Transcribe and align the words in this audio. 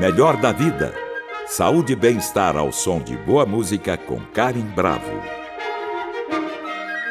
Melhor 0.00 0.38
da 0.38 0.50
vida. 0.50 0.94
Saúde 1.46 1.92
e 1.92 1.96
bem-estar 1.96 2.56
ao 2.56 2.72
som 2.72 3.02
de 3.02 3.18
boa 3.18 3.44
música 3.44 3.98
com 3.98 4.18
Karen 4.32 4.64
Bravo. 4.74 5.12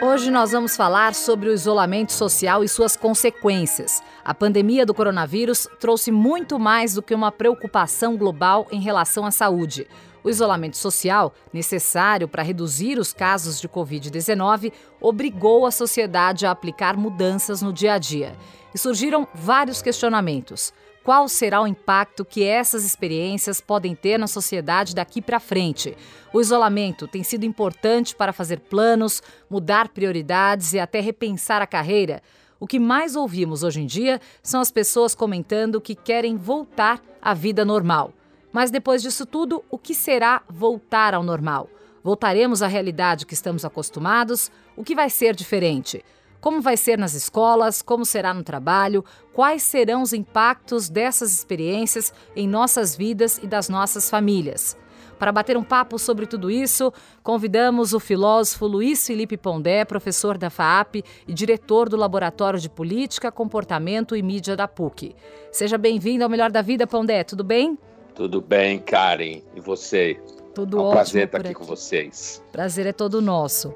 Hoje 0.02 0.32
nós 0.32 0.54
vamos 0.54 0.76
falar 0.76 1.14
sobre 1.14 1.50
o 1.50 1.54
isolamento 1.54 2.12
social 2.12 2.64
e 2.64 2.68
suas 2.68 2.96
consequências. 2.96 4.02
A 4.26 4.34
pandemia 4.34 4.88
do 4.88 4.94
coronavírus 4.96 5.68
trouxe 5.80 6.12
muito 6.12 6.58
mais 6.58 6.96
do 6.96 7.04
que 7.04 7.14
uma 7.14 7.32
preocupação 7.32 8.18
global 8.18 8.66
em 8.72 8.82
relação 8.82 9.24
à 9.24 9.30
saúde. 9.30 9.86
O 10.24 10.30
isolamento 10.30 10.76
social, 10.76 11.32
necessário 11.54 12.28
para 12.28 12.42
reduzir 12.42 12.98
os 12.98 13.14
casos 13.14 13.62
de 13.62 13.70
Covid-19, 13.70 14.74
obrigou 15.00 15.68
a 15.68 15.72
sociedade 15.72 16.44
a 16.44 16.50
aplicar 16.50 16.98
mudanças 16.98 17.62
no 17.62 17.72
dia 17.72 17.94
a 17.94 17.98
dia. 18.00 18.36
E 18.74 18.80
surgiram 18.80 19.28
vários 19.36 19.80
questionamentos. 19.80 20.74
Qual 21.04 21.28
será 21.30 21.62
o 21.62 21.68
impacto 21.68 22.26
que 22.26 22.44
essas 22.44 22.84
experiências 22.86 23.62
podem 23.62 23.96
ter 23.96 24.18
na 24.18 24.28
sociedade 24.28 24.94
daqui 24.94 25.22
para 25.22 25.40
frente? 25.40 25.96
O 26.34 26.42
isolamento 26.42 27.08
tem 27.08 27.24
sido 27.24 27.46
importante 27.46 28.16
para 28.16 28.34
fazer 28.34 28.60
planos, 28.60 29.22
mudar 29.50 29.90
prioridades 29.90 30.74
e 30.74 30.80
até 30.80 31.00
repensar 31.00 31.62
a 31.62 31.68
carreira. 31.68 32.22
O 32.60 32.68
que 32.68 32.80
mais 32.80 33.16
ouvimos 33.16 33.64
hoje 33.64 33.82
em 33.82 33.86
dia 33.86 34.20
são 34.44 34.60
as 34.60 34.70
pessoas 34.70 35.16
comentando 35.16 35.80
que 35.80 35.96
querem 35.96 36.36
voltar 36.36 37.02
à 37.22 37.34
vida 37.34 37.64
normal. 37.64 38.14
Mas 38.52 38.70
depois 38.70 39.02
disso 39.02 39.26
tudo, 39.26 39.64
o 39.70 39.78
que 39.78 39.96
será 39.96 40.42
voltar 40.50 41.14
ao 41.14 41.24
normal? 41.24 41.70
Voltaremos 42.04 42.62
à 42.62 42.68
realidade 42.68 43.26
que 43.26 43.34
estamos 43.34 43.64
acostumados? 43.64 44.52
O 44.76 44.84
que 44.84 44.96
vai 44.96 45.10
ser 45.10 45.34
diferente? 45.34 46.04
Como 46.42 46.62
vai 46.62 46.78
ser 46.78 46.98
nas 46.98 47.14
escolas? 47.14 47.82
Como 47.82 48.06
será 48.06 48.34
no 48.34 48.44
trabalho? 48.44 49.04
Quais 49.34 49.62
serão 49.64 50.02
os 50.02 50.14
impactos 50.14 50.90
dessas 50.90 51.34
experiências 51.34 52.14
em 52.36 52.48
nossas 52.48 52.96
vidas 52.96 53.38
e 53.44 53.48
das 53.48 53.68
nossas 53.68 54.10
famílias? 54.10 54.78
Para 55.18 55.34
bater 55.34 55.58
um 55.58 55.64
papo 55.64 56.00
sobre 56.00 56.26
tudo 56.26 56.50
isso, 56.50 56.94
convidamos 57.22 57.94
o 57.94 58.00
filósofo 58.00 58.66
Luiz 58.66 59.06
Felipe 59.06 59.36
Pondé, 59.36 59.84
professor 59.84 60.38
da 60.38 60.50
FAAP 60.50 61.04
e 61.28 61.34
diretor 61.34 61.90
do 61.90 61.98
Laboratório 61.98 62.58
de 62.58 62.70
Política, 62.70 63.30
Comportamento 63.30 64.16
e 64.16 64.22
Mídia 64.22 64.56
da 64.56 64.66
PUC. 64.66 65.14
Seja 65.52 65.78
bem-vindo 65.78 66.24
ao 66.24 66.30
Melhor 66.30 66.50
da 66.50 66.62
Vida, 66.62 66.88
Pondé, 66.88 67.26
tudo 67.26 67.44
bem? 67.44 67.78
Tudo 68.16 68.40
bem, 68.42 68.80
Karen. 68.80 69.42
E 69.54 69.60
você? 69.60 70.18
Tudo 70.56 70.78
é 70.78 70.80
um 70.80 70.84
ótimo. 70.84 70.94
prazer 70.94 71.26
estar 71.26 71.38
aqui, 71.40 71.48
aqui 71.48 71.56
com 71.56 71.66
vocês. 71.66 72.42
Prazer 72.54 72.86
é 72.86 72.94
todo 72.94 73.22
nosso. 73.22 73.74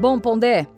Bom, 0.00 0.20
Pondé, 0.20 0.68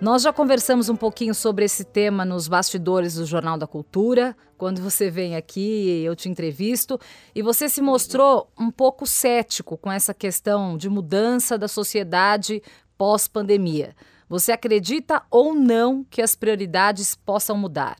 nós 0.00 0.22
já 0.22 0.32
conversamos 0.32 0.88
um 0.88 0.96
pouquinho 0.96 1.34
sobre 1.34 1.62
esse 1.62 1.84
tema 1.84 2.24
nos 2.24 2.48
bastidores 2.48 3.16
do 3.16 3.26
Jornal 3.26 3.58
da 3.58 3.66
Cultura, 3.66 4.34
quando 4.56 4.80
você 4.80 5.10
vem 5.10 5.36
aqui, 5.36 6.02
eu 6.02 6.16
te 6.16 6.30
entrevisto, 6.30 6.98
e 7.34 7.42
você 7.42 7.68
se 7.68 7.82
mostrou 7.82 8.50
um 8.58 8.70
pouco 8.70 9.06
cético 9.06 9.76
com 9.76 9.92
essa 9.92 10.14
questão 10.14 10.78
de 10.78 10.88
mudança 10.88 11.58
da 11.58 11.68
sociedade 11.68 12.62
pós-pandemia. 12.96 13.94
Você 14.26 14.52
acredita 14.52 15.22
ou 15.30 15.52
não 15.52 16.02
que 16.02 16.22
as 16.22 16.34
prioridades 16.34 17.14
possam 17.14 17.58
mudar? 17.58 17.98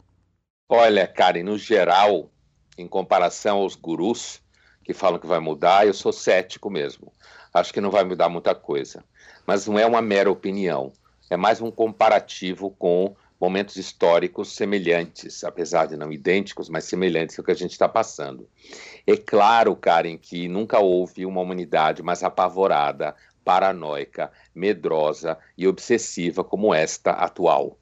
Olha, 0.70 1.07
Karen, 1.07 1.42
no 1.42 1.59
geral, 1.59 2.31
em 2.79 2.89
comparação 2.89 3.59
aos 3.59 3.75
gurus 3.75 4.41
que 4.83 4.95
falam 4.95 5.20
que 5.20 5.27
vai 5.27 5.39
mudar, 5.39 5.86
eu 5.86 5.92
sou 5.92 6.14
cético 6.14 6.70
mesmo. 6.70 7.12
Acho 7.53 7.75
que 7.75 7.81
não 7.81 7.91
vai 7.91 8.05
mudar 8.05 8.31
muita 8.31 8.55
coisa. 8.55 9.05
Mas 9.47 9.67
não 9.67 9.79
é 9.79 9.87
uma 9.87 10.03
mera 10.03 10.31
opinião, 10.31 10.93
é 11.29 11.37
mais 11.37 11.61
um 11.61 11.71
comparativo 11.71 12.71
com 12.79 13.15
momentos 13.41 13.77
históricos 13.77 14.55
semelhantes, 14.55 15.43
apesar 15.43 15.87
de 15.87 15.97
não 15.97 16.12
idênticos, 16.12 16.69
mas 16.69 16.85
semelhantes 16.85 17.37
ao 17.37 17.45
que 17.45 17.51
a 17.51 17.57
gente 17.57 17.73
está 17.73 17.89
passando. 17.89 18.48
É 19.05 19.17
claro, 19.17 19.75
Karen, 19.75 20.17
que 20.17 20.47
nunca 20.47 20.79
houve 20.79 21.27
uma 21.27 21.41
humanidade 21.41 22.03
mais 22.03 22.23
apavorada, 22.23 23.17
paranoica, 23.45 24.30
medrosa 24.55 25.36
e 25.59 25.67
obsessiva 25.67 26.45
como 26.45 26.73
esta 26.73 27.11
atual 27.11 27.77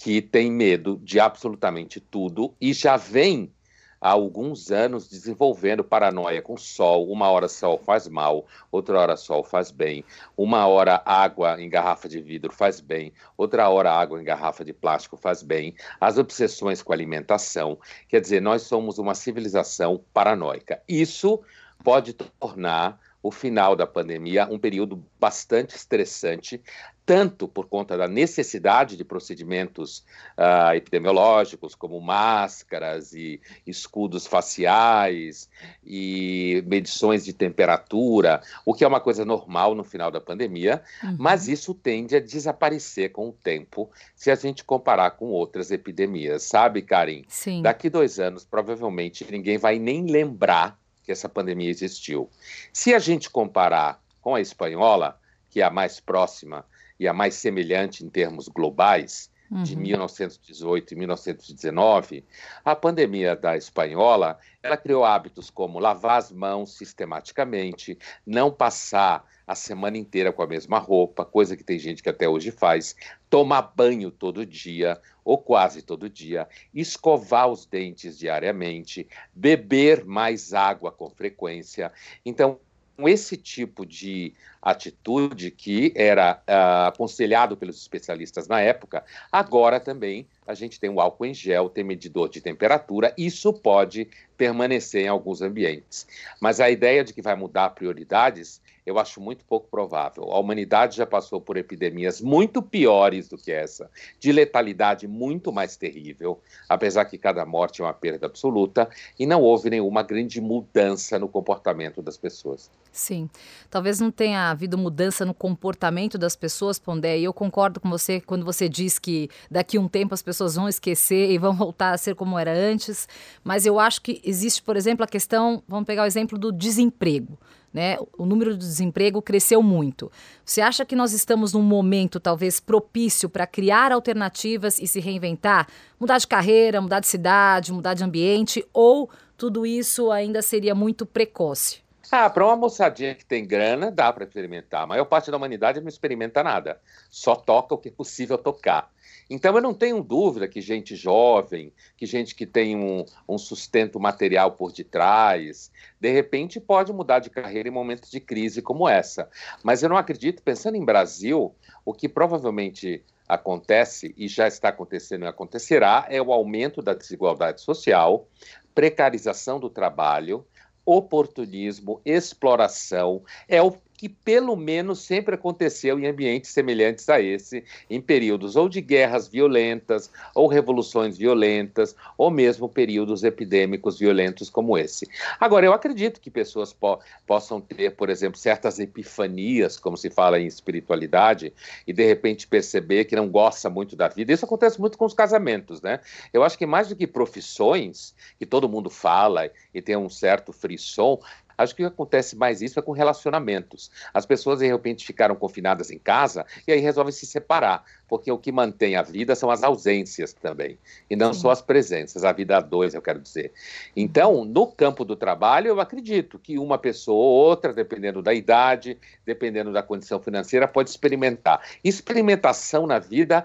que 0.00 0.22
tem 0.22 0.50
medo 0.50 1.00
de 1.02 1.18
absolutamente 1.18 1.98
tudo 1.98 2.54
e 2.60 2.72
já 2.72 2.96
vem 2.96 3.52
há 4.00 4.10
alguns 4.10 4.70
anos 4.70 5.08
desenvolvendo 5.08 5.84
paranoia 5.84 6.40
com 6.42 6.56
sol. 6.56 7.10
Uma 7.10 7.30
hora 7.30 7.48
sol 7.48 7.78
faz 7.78 8.08
mal, 8.08 8.46
outra 8.70 8.98
hora 8.98 9.16
sol 9.16 9.42
faz 9.42 9.70
bem. 9.70 10.04
Uma 10.36 10.66
hora 10.66 11.02
água 11.04 11.60
em 11.60 11.68
garrafa 11.68 12.08
de 12.08 12.20
vidro 12.20 12.52
faz 12.52 12.80
bem, 12.80 13.12
outra 13.36 13.68
hora 13.68 13.92
água 13.92 14.20
em 14.20 14.24
garrafa 14.24 14.64
de 14.64 14.72
plástico 14.72 15.16
faz 15.16 15.42
bem. 15.42 15.74
As 16.00 16.18
obsessões 16.18 16.82
com 16.82 16.92
alimentação. 16.92 17.78
Quer 18.08 18.20
dizer, 18.20 18.40
nós 18.40 18.62
somos 18.62 18.98
uma 18.98 19.14
civilização 19.14 20.02
paranoica. 20.12 20.82
Isso 20.88 21.40
pode 21.82 22.12
tornar 22.12 23.00
o 23.22 23.30
final 23.30 23.74
da 23.74 23.86
pandemia 23.86 24.48
um 24.50 24.58
período 24.58 25.04
bastante 25.18 25.74
estressante, 25.74 26.62
tanto 27.08 27.48
por 27.48 27.66
conta 27.68 27.96
da 27.96 28.06
necessidade 28.06 28.94
de 28.94 29.02
procedimentos 29.02 30.04
uh, 30.36 30.74
epidemiológicos, 30.74 31.74
como 31.74 31.98
máscaras 32.02 33.14
e 33.14 33.40
escudos 33.66 34.26
faciais 34.26 35.48
e 35.82 36.62
medições 36.66 37.24
de 37.24 37.32
temperatura, 37.32 38.42
o 38.62 38.74
que 38.74 38.84
é 38.84 38.86
uma 38.86 39.00
coisa 39.00 39.24
normal 39.24 39.74
no 39.74 39.82
final 39.82 40.10
da 40.10 40.20
pandemia, 40.20 40.82
uhum. 41.02 41.16
mas 41.18 41.48
isso 41.48 41.72
tende 41.72 42.14
a 42.14 42.20
desaparecer 42.20 43.10
com 43.10 43.30
o 43.30 43.32
tempo 43.32 43.90
se 44.14 44.30
a 44.30 44.34
gente 44.34 44.62
comparar 44.62 45.12
com 45.12 45.28
outras 45.28 45.70
epidemias, 45.70 46.42
sabe, 46.42 46.82
Karim? 46.82 47.24
Sim. 47.26 47.62
Daqui 47.62 47.88
dois 47.88 48.20
anos, 48.20 48.44
provavelmente, 48.44 49.26
ninguém 49.30 49.56
vai 49.56 49.78
nem 49.78 50.04
lembrar 50.04 50.78
que 51.02 51.10
essa 51.10 51.26
pandemia 51.26 51.70
existiu. 51.70 52.28
Se 52.70 52.92
a 52.92 52.98
gente 52.98 53.30
comparar 53.30 53.98
com 54.20 54.34
a 54.34 54.42
espanhola, 54.42 55.18
que 55.48 55.62
é 55.62 55.64
a 55.64 55.70
mais 55.70 56.00
próxima 56.00 56.66
e 56.98 57.06
a 57.06 57.12
mais 57.12 57.34
semelhante 57.34 58.04
em 58.04 58.08
termos 58.08 58.48
globais, 58.48 59.30
uhum. 59.50 59.62
de 59.62 59.76
1918 59.76 60.92
e 60.92 60.96
1919, 60.96 62.24
a 62.64 62.76
pandemia 62.76 63.34
da 63.34 63.56
espanhola, 63.56 64.38
ela 64.62 64.76
criou 64.76 65.04
hábitos 65.04 65.50
como 65.50 65.78
lavar 65.78 66.18
as 66.18 66.30
mãos 66.30 66.76
sistematicamente, 66.76 67.98
não 68.26 68.50
passar 68.50 69.24
a 69.46 69.54
semana 69.54 69.96
inteira 69.96 70.32
com 70.32 70.42
a 70.42 70.46
mesma 70.46 70.78
roupa, 70.78 71.24
coisa 71.24 71.56
que 71.56 71.64
tem 71.64 71.78
gente 71.78 72.02
que 72.02 72.08
até 72.10 72.28
hoje 72.28 72.50
faz, 72.50 72.94
tomar 73.30 73.62
banho 73.62 74.10
todo 74.10 74.44
dia 74.44 75.00
ou 75.24 75.38
quase 75.38 75.80
todo 75.80 76.08
dia, 76.08 76.46
escovar 76.74 77.48
os 77.48 77.64
dentes 77.64 78.18
diariamente, 78.18 79.08
beber 79.34 80.04
mais 80.04 80.52
água 80.52 80.92
com 80.92 81.08
frequência. 81.08 81.90
Então, 82.24 82.60
esse 83.06 83.36
tipo 83.36 83.86
de 83.86 84.34
atitude 84.60 85.50
que 85.50 85.92
era 85.94 86.42
uh, 86.48 86.88
aconselhado 86.88 87.56
pelos 87.56 87.80
especialistas 87.80 88.48
na 88.48 88.60
época, 88.60 89.04
agora 89.30 89.78
também 89.78 90.26
a 90.46 90.54
gente 90.54 90.80
tem 90.80 90.90
o 90.90 91.00
álcool 91.00 91.26
em 91.26 91.34
gel, 91.34 91.68
tem 91.68 91.84
medidor 91.84 92.28
de 92.28 92.40
temperatura, 92.40 93.14
isso 93.16 93.52
pode 93.52 94.08
permanecer 94.36 95.04
em 95.04 95.08
alguns 95.08 95.42
ambientes. 95.42 96.06
Mas 96.40 96.58
a 96.58 96.70
ideia 96.70 97.04
de 97.04 97.12
que 97.12 97.22
vai 97.22 97.36
mudar 97.36 97.70
prioridades, 97.70 98.60
eu 98.88 98.98
acho 98.98 99.20
muito 99.20 99.44
pouco 99.44 99.68
provável. 99.68 100.32
A 100.32 100.38
humanidade 100.38 100.96
já 100.96 101.06
passou 101.06 101.40
por 101.40 101.58
epidemias 101.58 102.22
muito 102.22 102.62
piores 102.62 103.28
do 103.28 103.36
que 103.36 103.52
essa, 103.52 103.90
de 104.18 104.32
letalidade 104.32 105.06
muito 105.06 105.52
mais 105.52 105.76
terrível, 105.76 106.40
apesar 106.66 107.04
que 107.04 107.18
cada 107.18 107.44
morte 107.44 107.82
é 107.82 107.84
uma 107.84 107.92
perda 107.92 108.24
absoluta, 108.24 108.88
e 109.18 109.26
não 109.26 109.42
houve 109.42 109.68
nenhuma 109.68 110.02
grande 110.02 110.40
mudança 110.40 111.18
no 111.18 111.28
comportamento 111.28 112.00
das 112.00 112.16
pessoas. 112.16 112.70
Sim, 112.90 113.28
talvez 113.70 114.00
não 114.00 114.10
tenha 114.10 114.50
havido 114.50 114.78
mudança 114.78 115.24
no 115.26 115.34
comportamento 115.34 116.16
das 116.16 116.34
pessoas, 116.34 116.78
Pondé, 116.78 117.18
e 117.18 117.24
eu 117.24 117.32
concordo 117.34 117.78
com 117.78 117.90
você 117.90 118.20
quando 118.20 118.44
você 118.44 118.68
diz 118.68 118.98
que 118.98 119.28
daqui 119.50 119.76
a 119.76 119.80
um 119.80 119.86
tempo 119.86 120.14
as 120.14 120.22
pessoas 120.22 120.54
vão 120.54 120.66
esquecer 120.66 121.30
e 121.30 121.36
vão 121.36 121.52
voltar 121.54 121.92
a 121.92 121.98
ser 121.98 122.14
como 122.14 122.38
era 122.38 122.52
antes, 122.52 123.06
mas 123.44 123.66
eu 123.66 123.78
acho 123.78 124.00
que 124.00 124.20
existe, 124.24 124.62
por 124.62 124.76
exemplo, 124.76 125.04
a 125.04 125.06
questão, 125.06 125.62
vamos 125.68 125.86
pegar 125.86 126.04
o 126.04 126.06
exemplo 126.06 126.38
do 126.38 126.50
desemprego. 126.50 127.38
Né? 127.72 127.98
O 128.16 128.24
número 128.24 128.52
de 128.52 128.58
desemprego 128.58 129.20
cresceu 129.20 129.62
muito. 129.62 130.10
Você 130.44 130.60
acha 130.60 130.84
que 130.86 130.96
nós 130.96 131.12
estamos 131.12 131.52
num 131.52 131.62
momento 131.62 132.18
talvez 132.18 132.58
propício 132.60 133.28
para 133.28 133.46
criar 133.46 133.92
alternativas 133.92 134.78
e 134.78 134.86
se 134.86 135.00
reinventar? 135.00 135.68
Mudar 136.00 136.18
de 136.18 136.26
carreira, 136.26 136.80
mudar 136.80 137.00
de 137.00 137.06
cidade, 137.06 137.72
mudar 137.72 137.94
de 137.94 138.02
ambiente? 138.02 138.66
Ou 138.72 139.10
tudo 139.36 139.66
isso 139.66 140.10
ainda 140.10 140.40
seria 140.40 140.74
muito 140.74 141.04
precoce? 141.04 141.82
Ah, 142.10 142.30
para 142.30 142.46
uma 142.46 142.56
moçadinha 142.56 143.14
que 143.14 143.24
tem 143.24 143.46
grana, 143.46 143.90
dá 143.90 144.10
para 144.10 144.24
experimentar. 144.24 144.82
A 144.82 144.86
maior 144.86 145.04
parte 145.04 145.30
da 145.30 145.36
humanidade 145.36 145.78
não 145.78 145.88
experimenta 145.88 146.42
nada. 146.42 146.80
Só 147.10 147.36
toca 147.36 147.74
o 147.74 147.78
que 147.78 147.90
é 147.90 147.92
possível 147.92 148.38
tocar. 148.38 148.90
Então, 149.30 149.54
eu 149.54 149.60
não 149.60 149.74
tenho 149.74 150.02
dúvida 150.02 150.48
que 150.48 150.60
gente 150.60 150.96
jovem, 150.96 151.72
que 151.96 152.06
gente 152.06 152.34
que 152.34 152.46
tem 152.46 152.76
um, 152.76 153.04
um, 153.28 153.36
sustento 153.36 154.00
material 154.00 154.52
por 154.52 154.72
detrás, 154.72 155.70
de 156.00 156.10
repente 156.10 156.58
pode 156.58 156.92
mudar 156.92 157.18
de 157.18 157.28
carreira 157.28 157.68
em 157.68 157.72
momentos 157.72 158.10
de 158.10 158.20
crise 158.20 158.62
como 158.62 158.88
essa. 158.88 159.28
Mas 159.62 159.82
eu 159.82 159.88
não 159.88 159.96
acredito, 159.96 160.42
pensando 160.42 160.76
em 160.76 160.84
Brasil, 160.84 161.54
o 161.84 161.92
que 161.92 162.08
provavelmente 162.08 163.04
acontece 163.28 164.14
e 164.16 164.26
já 164.26 164.48
está 164.48 164.70
acontecendo 164.70 165.24
e 165.24 165.28
acontecerá 165.28 166.06
é 166.08 166.20
o 166.20 166.32
aumento 166.32 166.80
da 166.80 166.94
desigualdade 166.94 167.60
social, 167.60 168.26
precarização 168.74 169.60
do 169.60 169.68
trabalho, 169.68 170.46
oportunismo, 170.86 172.00
exploração, 172.02 173.22
é 173.46 173.60
o 173.60 173.76
que 173.98 174.08
pelo 174.08 174.54
menos 174.54 175.00
sempre 175.00 175.34
aconteceu 175.34 175.98
em 175.98 176.06
ambientes 176.06 176.52
semelhantes 176.52 177.08
a 177.08 177.20
esse, 177.20 177.64
em 177.90 178.00
períodos 178.00 178.54
ou 178.54 178.68
de 178.68 178.80
guerras 178.80 179.26
violentas, 179.26 180.08
ou 180.36 180.46
revoluções 180.46 181.18
violentas, 181.18 181.96
ou 182.16 182.30
mesmo 182.30 182.68
períodos 182.68 183.24
epidêmicos 183.24 183.98
violentos 183.98 184.48
como 184.48 184.78
esse. 184.78 185.08
Agora, 185.40 185.66
eu 185.66 185.72
acredito 185.72 186.20
que 186.20 186.30
pessoas 186.30 186.72
po 186.72 187.00
possam 187.26 187.60
ter, 187.60 187.90
por 187.90 188.08
exemplo, 188.08 188.38
certas 188.38 188.78
epifanias, 188.78 189.78
como 189.78 189.96
se 189.96 190.08
fala 190.08 190.38
em 190.38 190.46
espiritualidade, 190.46 191.52
e 191.84 191.92
de 191.92 192.06
repente 192.06 192.46
perceber 192.46 193.04
que 193.04 193.16
não 193.16 193.28
gosta 193.28 193.68
muito 193.68 193.96
da 193.96 194.06
vida. 194.06 194.32
Isso 194.32 194.44
acontece 194.44 194.80
muito 194.80 194.96
com 194.96 195.06
os 195.06 195.12
casamentos, 195.12 195.82
né? 195.82 195.98
Eu 196.32 196.44
acho 196.44 196.56
que 196.56 196.66
mais 196.66 196.88
do 196.88 196.94
que 196.94 197.06
profissões, 197.06 198.14
que 198.38 198.46
todo 198.46 198.68
mundo 198.68 198.88
fala 198.88 199.50
e 199.74 199.82
tem 199.82 199.96
um 199.96 200.08
certo 200.08 200.52
frisson, 200.52 201.18
Acho 201.58 201.74
que 201.74 201.82
acontece 201.82 202.36
mais 202.36 202.62
isso 202.62 202.78
é 202.78 202.82
com 202.82 202.92
relacionamentos. 202.92 203.90
As 204.14 204.24
pessoas, 204.24 204.60
de 204.60 204.66
repente, 204.68 205.04
ficaram 205.04 205.34
confinadas 205.34 205.90
em 205.90 205.98
casa 205.98 206.46
e 206.66 206.72
aí 206.72 206.78
resolvem 206.78 207.12
se 207.12 207.26
separar, 207.26 207.84
porque 208.06 208.30
o 208.30 208.38
que 208.38 208.52
mantém 208.52 208.94
a 208.94 209.02
vida 209.02 209.34
são 209.34 209.50
as 209.50 209.64
ausências 209.64 210.32
também, 210.32 210.78
e 211.10 211.16
não 211.16 211.34
Sim. 211.34 211.40
só 211.40 211.50
as 211.50 211.60
presenças, 211.60 212.24
a 212.24 212.32
vida 212.32 212.56
a 212.56 212.60
dois, 212.60 212.94
eu 212.94 213.02
quero 213.02 213.18
dizer. 213.18 213.52
Então, 213.96 214.44
no 214.44 214.68
campo 214.68 215.04
do 215.04 215.16
trabalho, 215.16 215.68
eu 215.68 215.80
acredito 215.80 216.38
que 216.38 216.58
uma 216.58 216.78
pessoa 216.78 217.18
ou 217.18 217.48
outra, 217.48 217.72
dependendo 217.72 218.22
da 218.22 218.32
idade, 218.32 218.96
dependendo 219.26 219.72
da 219.72 219.82
condição 219.82 220.20
financeira, 220.20 220.68
pode 220.68 220.90
experimentar. 220.90 221.60
Experimentação 221.82 222.86
na 222.86 223.00
vida 223.00 223.44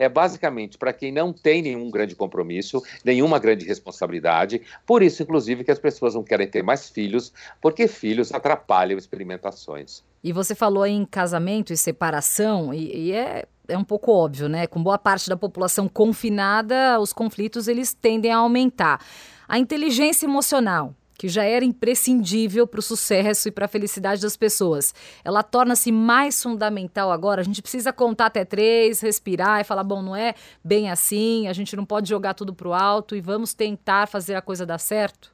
é 0.00 0.08
basicamente 0.08 0.78
para 0.78 0.94
quem 0.94 1.12
não 1.12 1.30
tem 1.30 1.60
nenhum 1.60 1.90
grande 1.90 2.16
compromisso, 2.16 2.82
nenhuma 3.04 3.38
grande 3.38 3.66
responsabilidade. 3.66 4.62
Por 4.86 5.02
isso, 5.02 5.22
inclusive, 5.22 5.62
que 5.62 5.70
as 5.70 5.78
pessoas 5.78 6.14
não 6.14 6.24
querem 6.24 6.48
ter 6.48 6.62
mais 6.62 6.88
filhos, 6.88 7.32
porque 7.60 7.86
filhos 7.86 8.32
atrapalham 8.32 8.98
experimentações. 8.98 10.02
E 10.24 10.32
você 10.32 10.54
falou 10.54 10.86
em 10.86 11.04
casamento 11.04 11.70
e 11.72 11.76
separação, 11.76 12.72
e, 12.72 13.08
e 13.08 13.12
é 13.12 13.44
é 13.68 13.78
um 13.78 13.84
pouco 13.84 14.10
óbvio, 14.10 14.48
né? 14.48 14.66
Com 14.66 14.82
boa 14.82 14.98
parte 14.98 15.28
da 15.28 15.36
população 15.36 15.88
confinada, 15.88 16.98
os 16.98 17.12
conflitos 17.12 17.68
eles 17.68 17.94
tendem 17.94 18.32
a 18.32 18.38
aumentar. 18.38 19.00
A 19.46 19.60
inteligência 19.60 20.26
emocional, 20.26 20.92
que 21.20 21.28
já 21.28 21.44
era 21.44 21.62
imprescindível 21.66 22.66
para 22.66 22.80
o 22.80 22.82
sucesso 22.82 23.46
e 23.46 23.50
para 23.50 23.66
a 23.66 23.68
felicidade 23.68 24.22
das 24.22 24.38
pessoas. 24.38 24.94
Ela 25.22 25.42
torna-se 25.42 25.92
mais 25.92 26.42
fundamental 26.42 27.12
agora. 27.12 27.42
A 27.42 27.44
gente 27.44 27.60
precisa 27.60 27.92
contar 27.92 28.24
até 28.24 28.42
três, 28.42 29.02
respirar 29.02 29.60
e 29.60 29.64
falar: 29.64 29.84
bom, 29.84 30.00
não 30.00 30.16
é 30.16 30.34
bem 30.64 30.90
assim, 30.90 31.46
a 31.46 31.52
gente 31.52 31.76
não 31.76 31.84
pode 31.84 32.08
jogar 32.08 32.32
tudo 32.32 32.54
para 32.54 32.68
o 32.68 32.72
alto 32.72 33.14
e 33.14 33.20
vamos 33.20 33.52
tentar 33.52 34.08
fazer 34.08 34.34
a 34.34 34.40
coisa 34.40 34.64
dar 34.64 34.78
certo? 34.78 35.30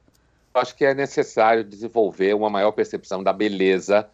Acho 0.53 0.75
que 0.75 0.83
é 0.83 0.93
necessário 0.93 1.63
desenvolver 1.63 2.35
uma 2.35 2.49
maior 2.49 2.73
percepção 2.73 3.23
da 3.23 3.31
beleza 3.31 4.09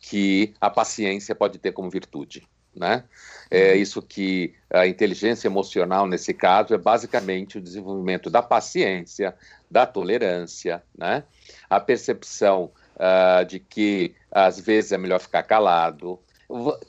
que 0.00 0.54
a 0.60 0.70
paciência 0.70 1.34
pode 1.34 1.58
ter 1.58 1.72
como 1.72 1.90
virtude. 1.90 2.46
Né? 2.76 3.04
É 3.50 3.72
uhum. 3.72 3.76
isso 3.78 4.02
que 4.02 4.54
a 4.70 4.86
inteligência 4.86 5.48
emocional, 5.48 6.06
nesse 6.06 6.34
caso, 6.34 6.74
é 6.74 6.78
basicamente 6.78 7.56
o 7.56 7.60
desenvolvimento 7.60 8.28
da 8.28 8.42
paciência, 8.42 9.34
da 9.70 9.86
tolerância, 9.86 10.82
né? 10.96 11.24
a 11.70 11.80
percepção 11.80 12.70
uh, 12.96 13.44
de 13.46 13.58
que 13.58 14.14
às 14.30 14.60
vezes 14.60 14.92
é 14.92 14.98
melhor 14.98 15.20
ficar 15.20 15.42
calado. 15.42 16.18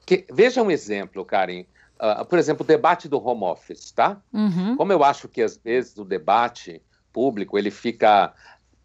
Que, 0.06 0.25
veja 0.31 0.62
um 0.62 0.69
exemplo, 0.69 1.24
Karen. 1.24 1.66
Uh, 2.00 2.24
por 2.25 2.38
exemplo, 2.38 2.63
o 2.63 2.68
debate 2.68 3.07
do 3.07 3.18
home 3.25 3.44
office, 3.44 3.92
tá? 3.92 4.22
Uhum. 4.31 4.75
Como 4.75 4.92
eu 4.92 5.04
acho 5.04 5.28
que 5.28 5.42
às 5.42 5.57
vezes 5.57 5.98
o 5.98 6.06
debate 6.06 6.80
público 7.12 7.57
ele 7.57 7.72
fica, 7.72 8.33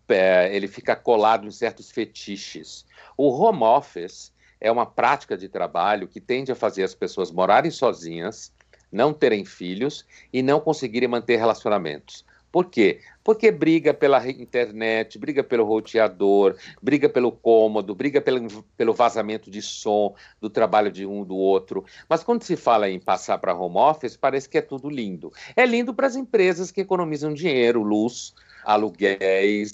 é, 0.09 0.55
ele 0.55 0.67
fica 0.67 0.97
colado 0.97 1.47
em 1.47 1.51
certos 1.51 1.91
fetiches. 1.91 2.87
O 3.15 3.29
home 3.29 3.63
office 3.65 4.33
é 4.63 4.71
uma 4.71 4.87
prática 4.87 5.37
de 5.37 5.49
trabalho 5.49 6.07
que 6.07 6.21
tende 6.21 6.53
a 6.53 6.55
fazer 6.55 6.85
as 6.85 6.95
pessoas 6.95 7.33
morarem 7.33 7.71
sozinhas, 7.71 8.53
não 8.93 9.13
terem 9.13 9.45
filhos 9.45 10.07
e 10.33 10.41
não 10.41 10.61
conseguirem 10.61 11.09
manter 11.09 11.37
relacionamentos. 11.37 12.25
Por 12.53 12.67
quê? 12.67 13.01
Porque 13.25 13.51
briga 13.51 13.93
pela 13.95 14.29
internet, 14.29 15.19
briga 15.19 15.43
pelo 15.43 15.65
roteador, 15.65 16.55
briga 16.81 17.09
pelo 17.09 17.33
cômodo, 17.33 17.95
briga 17.95 18.21
pelo, 18.21 18.63
pelo 18.77 18.93
vazamento 18.93 19.51
de 19.51 19.63
som 19.63 20.15
do 20.41 20.51
trabalho 20.51 20.93
de 20.93 21.07
um 21.07 21.25
do 21.25 21.35
outro. 21.35 21.85
Mas 22.09 22.23
quando 22.23 22.43
se 22.45 22.55
fala 22.55 22.89
em 22.89 23.01
passar 23.01 23.39
para 23.39 23.55
home 23.55 23.79
office, 23.79 24.17
parece 24.17 24.49
que 24.49 24.59
é 24.59 24.63
tudo 24.63 24.91
lindo. 24.91 25.33
É 25.57 25.65
lindo 25.65 25.95
para 25.95 26.07
as 26.07 26.15
empresas 26.15 26.71
que 26.71 26.83
economizam 26.83 27.33
dinheiro, 27.33 27.83
luz, 27.83 28.35
aluguéis, 28.65 29.73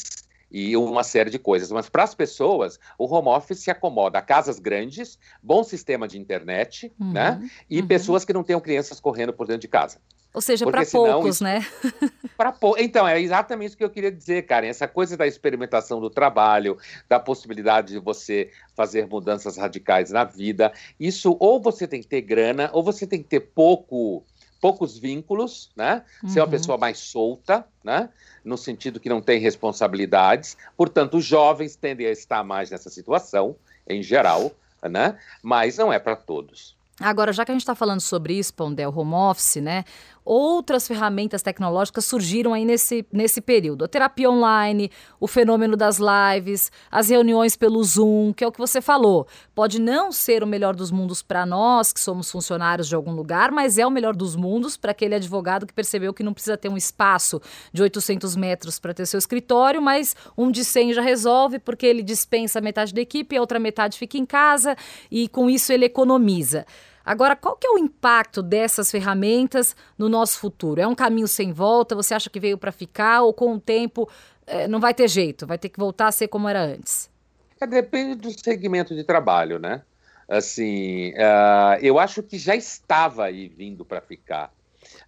e 0.50 0.76
uma 0.76 1.02
série 1.02 1.30
de 1.30 1.38
coisas. 1.38 1.70
Mas 1.70 1.88
para 1.88 2.04
as 2.04 2.14
pessoas, 2.14 2.78
o 2.98 3.06
home 3.12 3.28
office 3.28 3.60
se 3.60 3.70
acomoda 3.70 4.18
a 4.18 4.22
casas 4.22 4.58
grandes, 4.58 5.18
bom 5.42 5.62
sistema 5.62 6.08
de 6.08 6.18
internet, 6.18 6.92
uhum, 6.98 7.12
né? 7.12 7.50
E 7.68 7.80
uhum. 7.80 7.86
pessoas 7.86 8.24
que 8.24 8.32
não 8.32 8.42
tenham 8.42 8.60
crianças 8.60 9.00
correndo 9.00 9.32
por 9.32 9.46
dentro 9.46 9.62
de 9.62 9.68
casa. 9.68 9.98
Ou 10.32 10.42
seja, 10.42 10.66
para 10.66 10.84
poucos, 10.84 11.36
isso... 11.36 11.44
né? 11.44 11.66
para 12.36 12.52
pou... 12.52 12.76
Então, 12.78 13.08
é 13.08 13.20
exatamente 13.20 13.74
o 13.74 13.78
que 13.78 13.84
eu 13.84 13.90
queria 13.90 14.12
dizer, 14.12 14.42
Karen. 14.46 14.68
Essa 14.68 14.86
coisa 14.86 15.16
da 15.16 15.26
experimentação 15.26 16.00
do 16.00 16.10
trabalho, 16.10 16.76
da 17.08 17.18
possibilidade 17.18 17.94
de 17.94 17.98
você 17.98 18.50
fazer 18.74 19.06
mudanças 19.06 19.56
radicais 19.56 20.10
na 20.10 20.24
vida. 20.24 20.72
Isso, 21.00 21.36
ou 21.40 21.60
você 21.60 21.88
tem 21.88 22.00
que 22.00 22.06
ter 22.06 22.20
grana, 22.20 22.70
ou 22.72 22.82
você 22.82 23.06
tem 23.06 23.22
que 23.22 23.28
ter 23.28 23.40
pouco 23.40 24.24
poucos 24.60 24.98
vínculos, 24.98 25.70
né? 25.76 26.02
Uhum. 26.22 26.28
Ser 26.28 26.40
uma 26.40 26.46
uhum. 26.46 26.50
pessoa 26.50 26.78
mais 26.78 26.98
solta, 26.98 27.66
né? 27.82 28.08
No 28.44 28.56
sentido 28.56 29.00
que 29.00 29.08
não 29.08 29.20
tem 29.20 29.40
responsabilidades. 29.40 30.56
Portanto, 30.76 31.18
os 31.18 31.24
jovens 31.24 31.76
tendem 31.76 32.06
a 32.06 32.10
estar 32.10 32.42
mais 32.44 32.70
nessa 32.70 32.90
situação, 32.90 33.56
em 33.88 34.02
geral, 34.02 34.52
né? 34.82 35.18
Mas 35.42 35.76
não 35.76 35.92
é 35.92 35.98
para 35.98 36.16
todos. 36.16 36.76
Agora, 37.00 37.32
já 37.32 37.44
que 37.44 37.52
a 37.52 37.54
gente 37.54 37.62
está 37.62 37.76
falando 37.76 38.00
sobre 38.00 38.34
isso, 38.34 38.52
Pondel, 38.52 38.92
home 38.94 39.14
office, 39.14 39.62
né? 39.62 39.84
Outras 40.28 40.86
ferramentas 40.86 41.40
tecnológicas 41.40 42.04
surgiram 42.04 42.52
aí 42.52 42.62
nesse, 42.62 43.06
nesse 43.10 43.40
período. 43.40 43.86
A 43.86 43.88
terapia 43.88 44.30
online, 44.30 44.90
o 45.18 45.26
fenômeno 45.26 45.74
das 45.74 45.98
lives, 45.98 46.70
as 46.90 47.08
reuniões 47.08 47.56
pelo 47.56 47.82
Zoom, 47.82 48.34
que 48.34 48.44
é 48.44 48.46
o 48.46 48.52
que 48.52 48.58
você 48.58 48.82
falou. 48.82 49.26
Pode 49.54 49.80
não 49.80 50.12
ser 50.12 50.42
o 50.42 50.46
melhor 50.46 50.76
dos 50.76 50.90
mundos 50.90 51.22
para 51.22 51.46
nós, 51.46 51.94
que 51.94 52.00
somos 52.00 52.30
funcionários 52.30 52.86
de 52.86 52.94
algum 52.94 53.12
lugar, 53.12 53.50
mas 53.50 53.78
é 53.78 53.86
o 53.86 53.90
melhor 53.90 54.14
dos 54.14 54.36
mundos 54.36 54.76
para 54.76 54.90
aquele 54.90 55.14
advogado 55.14 55.66
que 55.66 55.72
percebeu 55.72 56.12
que 56.12 56.22
não 56.22 56.34
precisa 56.34 56.58
ter 56.58 56.68
um 56.68 56.76
espaço 56.76 57.40
de 57.72 57.82
800 57.82 58.36
metros 58.36 58.78
para 58.78 58.92
ter 58.92 59.06
seu 59.06 59.18
escritório, 59.18 59.80
mas 59.80 60.14
um 60.36 60.50
de 60.50 60.62
100 60.62 60.92
já 60.92 61.00
resolve, 61.00 61.58
porque 61.58 61.86
ele 61.86 62.02
dispensa 62.02 62.60
metade 62.60 62.92
da 62.92 63.00
equipe 63.00 63.38
a 63.38 63.40
outra 63.40 63.58
metade 63.58 63.96
fica 63.96 64.18
em 64.18 64.26
casa 64.26 64.76
e 65.10 65.26
com 65.28 65.48
isso 65.48 65.72
ele 65.72 65.86
economiza. 65.86 66.66
Agora, 67.08 67.34
qual 67.34 67.56
que 67.56 67.66
é 67.66 67.70
o 67.70 67.78
impacto 67.78 68.42
dessas 68.42 68.90
ferramentas 68.90 69.74
no 69.96 70.10
nosso 70.10 70.38
futuro? 70.38 70.78
É 70.78 70.86
um 70.86 70.94
caminho 70.94 71.26
sem 71.26 71.52
volta? 71.52 71.94
Você 71.94 72.12
acha 72.12 72.28
que 72.28 72.38
veio 72.38 72.58
para 72.58 72.70
ficar 72.70 73.22
ou 73.22 73.32
com 73.32 73.54
o 73.54 73.58
tempo 73.58 74.06
é, 74.46 74.68
não 74.68 74.78
vai 74.78 74.92
ter 74.92 75.08
jeito, 75.08 75.46
vai 75.46 75.56
ter 75.56 75.70
que 75.70 75.78
voltar 75.78 76.08
a 76.08 76.12
ser 76.12 76.28
como 76.28 76.46
era 76.46 76.62
antes? 76.62 77.10
É, 77.58 77.66
depende 77.66 78.14
do 78.14 78.30
segmento 78.30 78.94
de 78.94 79.04
trabalho, 79.04 79.58
né? 79.58 79.82
Assim, 80.28 81.12
uh, 81.12 81.80
eu 81.80 81.98
acho 81.98 82.22
que 82.22 82.36
já 82.36 82.54
estava 82.54 83.24
aí 83.24 83.48
vindo 83.48 83.86
para 83.86 84.02
ficar. 84.02 84.52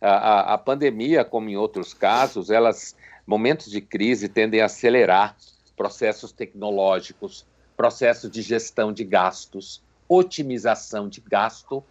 Uh, 0.00 0.06
a, 0.06 0.54
a 0.54 0.58
pandemia, 0.58 1.22
como 1.22 1.50
em 1.50 1.56
outros 1.56 1.92
casos, 1.92 2.48
elas 2.48 2.96
momentos 3.26 3.70
de 3.70 3.82
crise 3.82 4.26
tendem 4.26 4.62
a 4.62 4.64
acelerar 4.64 5.36
processos 5.76 6.32
tecnológicos, 6.32 7.46
processos 7.76 8.30
de 8.30 8.40
gestão 8.40 8.90
de 8.90 9.04
gastos, 9.04 9.82
otimização 10.10 11.08
de 11.08 11.20
gasto 11.20 11.84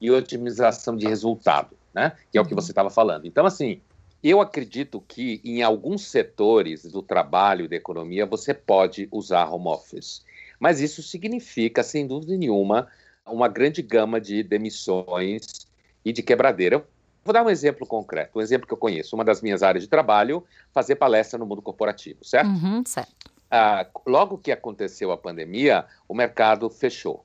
e 0.00 0.10
otimização 0.10 0.96
de 0.96 1.06
resultado, 1.06 1.76
né? 1.92 2.16
Que 2.32 2.38
é 2.38 2.40
o 2.40 2.44
que 2.46 2.54
uhum. 2.54 2.60
você 2.60 2.72
estava 2.72 2.88
falando. 2.88 3.26
Então, 3.26 3.44
assim, 3.44 3.82
eu 4.24 4.40
acredito 4.40 5.04
que 5.06 5.38
em 5.44 5.62
alguns 5.62 6.06
setores 6.06 6.82
do 6.84 7.02
trabalho 7.02 7.66
e 7.66 7.68
da 7.68 7.76
economia 7.76 8.24
você 8.24 8.54
pode 8.54 9.06
usar 9.12 9.52
home 9.52 9.68
office. 9.68 10.24
Mas 10.58 10.80
isso 10.80 11.02
significa, 11.02 11.82
sem 11.82 12.06
dúvida 12.06 12.34
nenhuma, 12.36 12.88
uma 13.26 13.48
grande 13.48 13.82
gama 13.82 14.18
de 14.18 14.42
demissões 14.42 15.66
e 16.02 16.10
de 16.10 16.22
quebradeira. 16.22 16.76
Eu 16.76 16.86
vou 17.22 17.34
dar 17.34 17.44
um 17.44 17.50
exemplo 17.50 17.86
concreto, 17.86 18.38
um 18.38 18.42
exemplo 18.42 18.66
que 18.66 18.72
eu 18.72 18.78
conheço. 18.78 19.14
Uma 19.14 19.24
das 19.24 19.42
minhas 19.42 19.62
áreas 19.62 19.84
de 19.84 19.90
trabalho, 19.90 20.42
fazer 20.72 20.96
palestra 20.96 21.38
no 21.38 21.44
mundo 21.44 21.60
corporativo, 21.60 22.24
certo? 22.24 22.48
Uhum, 22.48 22.82
certo. 22.86 23.30
Ah, 23.50 23.86
logo 24.06 24.38
que 24.38 24.50
aconteceu 24.50 25.12
a 25.12 25.18
pandemia, 25.18 25.84
o 26.08 26.14
mercado 26.14 26.68
fechou 26.70 27.24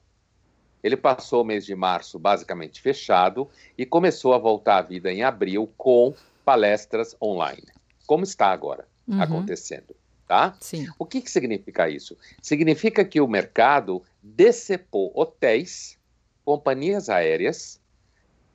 Ele 0.84 0.98
passou 0.98 1.42
o 1.42 1.46
mês 1.46 1.66
de 1.66 1.74
março 1.74 2.20
basicamente 2.20 2.82
fechado 2.82 3.50
e 3.78 3.86
começou 3.86 4.34
a 4.34 4.38
voltar 4.38 4.78
à 4.78 4.82
vida 4.82 5.12
em 5.12 5.24
abril 5.24 5.72
com 5.78 6.13
palestras 6.44 7.16
online. 7.22 7.68
Como 8.06 8.24
está 8.24 8.48
agora 8.48 8.86
uhum. 9.08 9.22
acontecendo? 9.22 9.96
Tá? 10.28 10.56
Sim. 10.60 10.88
O 11.00 11.06
que, 11.06 11.22
que 11.22 11.32
significa 11.32 11.90
isso? 11.90 12.18
Significa 12.42 13.06
que 13.06 13.22
o 13.22 13.28
mercado 13.28 14.02
decepou 14.22 15.12
hotéis, 15.16 15.98
companhias 16.44 17.10
aéreas, 17.10 17.80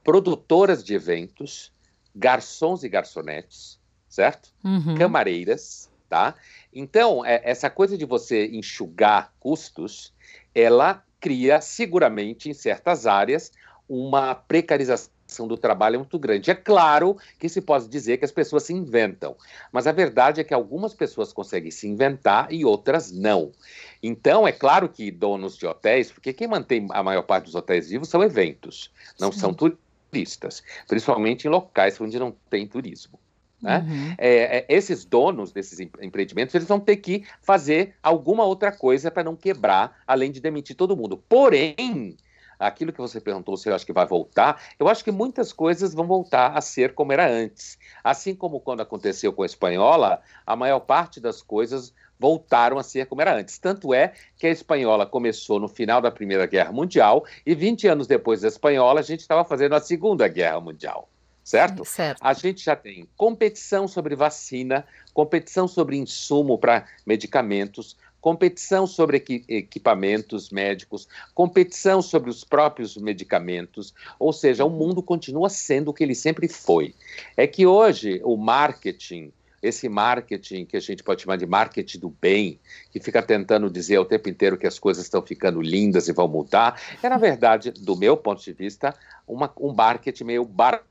produtoras 0.03 0.83
de 0.83 0.95
eventos, 0.95 1.73
garçons 2.15 2.83
e 2.85 2.89
garçonetes, 2.89 3.79
certo? 4.09 4.53
Uhum. 4.65 4.97
Camareiras, 4.97 5.91
tá? 6.09 6.35
Então, 6.73 7.25
é, 7.25 7.41
essa 7.45 7.71
coisa 7.71 7.97
de 7.97 8.05
você 8.05 8.47
enxugar 8.47 9.33
custos, 9.39 10.13
ela 10.55 11.05
cria 11.21 11.61
seguramente 11.61 12.49
em 12.49 12.55
certas 12.55 13.07
áreas 13.07 13.53
uma 13.89 14.35
precarização 14.35 15.47
do 15.47 15.57
trabalho 15.57 16.01
muito 16.01 16.19
grande. 16.19 16.51
É 16.51 16.55
claro 16.55 17.17
que 17.39 17.49
se 17.49 17.61
pode 17.61 17.89
dizer 17.89 18.19
que 18.19 18.25
as 18.25 18.33
pessoas 18.33 18.65
se 18.65 18.73
inventam, 18.73 19.37
mas 19.73 19.87
a 19.87 19.93
verdade 19.93 20.41
é 20.41 20.45
que 20.45 20.55
algumas 20.55 20.95
pessoas 20.95 21.33
conseguem 21.33 21.71
se 21.71 21.87
inventar 21.87 22.53
e 22.53 22.65
outras 22.65 23.11
não. 23.13 23.53
Então, 24.03 24.47
é 24.47 24.53
claro 24.53 24.89
que 24.89 25.11
donos 25.11 25.57
de 25.57 25.67
hotéis, 25.67 26.11
porque 26.11 26.33
quem 26.33 26.49
mantém 26.49 26.87
a 26.91 27.03
maior 27.03 27.23
parte 27.23 27.45
dos 27.45 27.55
hotéis 27.55 27.89
vivos 27.89 28.09
são 28.09 28.23
eventos, 28.23 28.91
não 29.19 29.33
Sim. 29.33 29.41
são 29.41 29.55
turistas, 29.55 30.63
principalmente 30.87 31.47
em 31.47 31.51
locais 31.51 32.01
onde 32.01 32.19
não 32.19 32.35
tem 32.49 32.67
turismo. 32.67 33.19
Né? 33.61 33.85
Uhum. 33.87 34.15
É, 34.19 34.59
é, 34.59 34.67
esses 34.69 35.05
donos 35.05 35.53
desses 35.53 35.81
empreendimentos 35.81 36.55
eles 36.55 36.69
vão 36.69 36.79
ter 36.79 36.97
que 36.97 37.25
fazer 37.43 37.95
alguma 38.03 38.45
outra 38.45 38.71
coisa 38.71 39.11
para 39.11 39.25
não 39.25 39.35
quebrar, 39.35 39.99
além 40.07 40.31
de 40.31 40.41
demitir 40.41 40.77
todo 40.77 40.97
mundo. 40.97 41.17
Porém, 41.29 42.17
aquilo 42.59 42.93
que 42.93 43.01
você 43.01 43.21
perguntou 43.21 43.57
se 43.57 43.69
eu 43.69 43.75
acho 43.75 43.87
que 43.87 43.93
vai 43.93 44.07
voltar, 44.07 44.61
eu 44.79 44.89
acho 44.89 45.05
que 45.05 45.11
muitas 45.11 45.53
coisas 45.53 45.95
vão 45.95 46.07
voltar 46.07 46.57
a 46.57 46.61
ser 46.61 46.95
como 46.95 47.13
era 47.13 47.29
antes. 47.29 47.79
Assim 48.03 48.35
como 48.35 48.61
quando 48.61 48.81
aconteceu 48.81 49.33
com 49.33 49.43
a 49.43 49.47
espanhola, 49.47 50.21
a 50.47 50.57
maior 50.57 50.81
parte 50.81 51.21
das 51.21 51.43
coisas 51.43 51.93
voltaram 52.19 52.79
a 52.79 52.83
ser 52.83 53.07
como 53.07 53.23
era 53.23 53.37
antes. 53.37 53.59
Tanto 53.59 53.95
é 53.95 54.13
que 54.37 54.47
a 54.47 54.51
espanhola 54.51 55.07
começou 55.07 55.61
no 55.61 55.69
final 55.69 56.01
da 56.01 56.11
Primeira 56.11 56.47
Guerra 56.47 56.73
Mundial 56.73 57.25
e 57.47 57.55
20 57.55 57.87
anos 57.87 58.07
depois 58.07 58.41
da 58.41 58.49
espanhola 58.49 59.01
a 59.01 59.05
gente 59.05 59.21
estava 59.21 59.45
fazendo 59.45 59.75
a 59.75 59.81
Segunda 59.81 60.27
Guerra 60.27 60.61
Mundial. 60.61 61.09
Certo? 61.49 61.83
certo? 61.83 62.21
A 62.21 62.35
gente 62.35 62.63
já 62.63 62.77
tem 62.77 63.09
competição 63.17 63.89
sobre 63.89 64.15
vacina, 64.15 64.85
competição 65.15 65.67
sobre 65.67 65.97
insumo 65.97 66.59
para 66.59 66.85
medicamentos, 67.07 67.97
competição 68.21 68.87
sobre 68.87 69.25
equipamentos 69.49 70.51
médicos, 70.51 71.09
competição 71.33 72.03
sobre 72.03 72.29
os 72.29 72.45
próprios 72.45 72.99
medicamentos, 72.99 73.95
ou 74.19 74.31
seja, 74.31 74.63
o 74.67 74.69
mundo 74.69 75.03
continua 75.03 75.49
sendo 75.49 75.89
o 75.89 75.95
que 75.95 76.05
ele 76.05 76.15
sempre 76.15 76.49
foi. 76.49 76.95
É 77.35 77.47
que 77.47 77.67
hoje 77.67 78.21
o 78.25 78.37
marketing, 78.37 79.33
esse 79.63 79.89
marketing 79.89 80.67
que 80.67 80.77
a 80.77 80.81
gente 80.81 81.03
pode 81.03 81.23
chamar 81.23 81.37
de 81.37 81.47
marketing 81.47 81.99
do 81.99 82.11
bem, 82.11 82.61
que 82.93 83.01
fica 83.01 83.23
tentando 83.23 83.71
dizer 83.71 83.99
o 83.99 84.05
tempo 84.05 84.29
inteiro 84.29 84.59
que 84.59 84.67
as 84.67 84.79
coisas 84.79 85.05
estão 85.05 85.23
ficando 85.23 85.63
lindas 85.63 86.09
e 86.09 86.13
vão 86.13 86.29
mudar, 86.29 86.79
é, 87.03 87.09
na 87.09 87.17
verdade, 87.17 87.71
do 87.71 87.97
meu 87.97 88.19
ponto 88.19 88.45
de 88.45 88.53
vista, 88.53 88.95
uma, 89.27 89.51
um 89.59 89.73
marketing 89.73 90.25
meio 90.25 90.45
barato. 90.45 90.87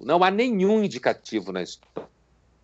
Não 0.00 0.22
há 0.22 0.30
nenhum 0.30 0.84
indicativo 0.84 1.52
na 1.52 1.62
história 1.62 2.04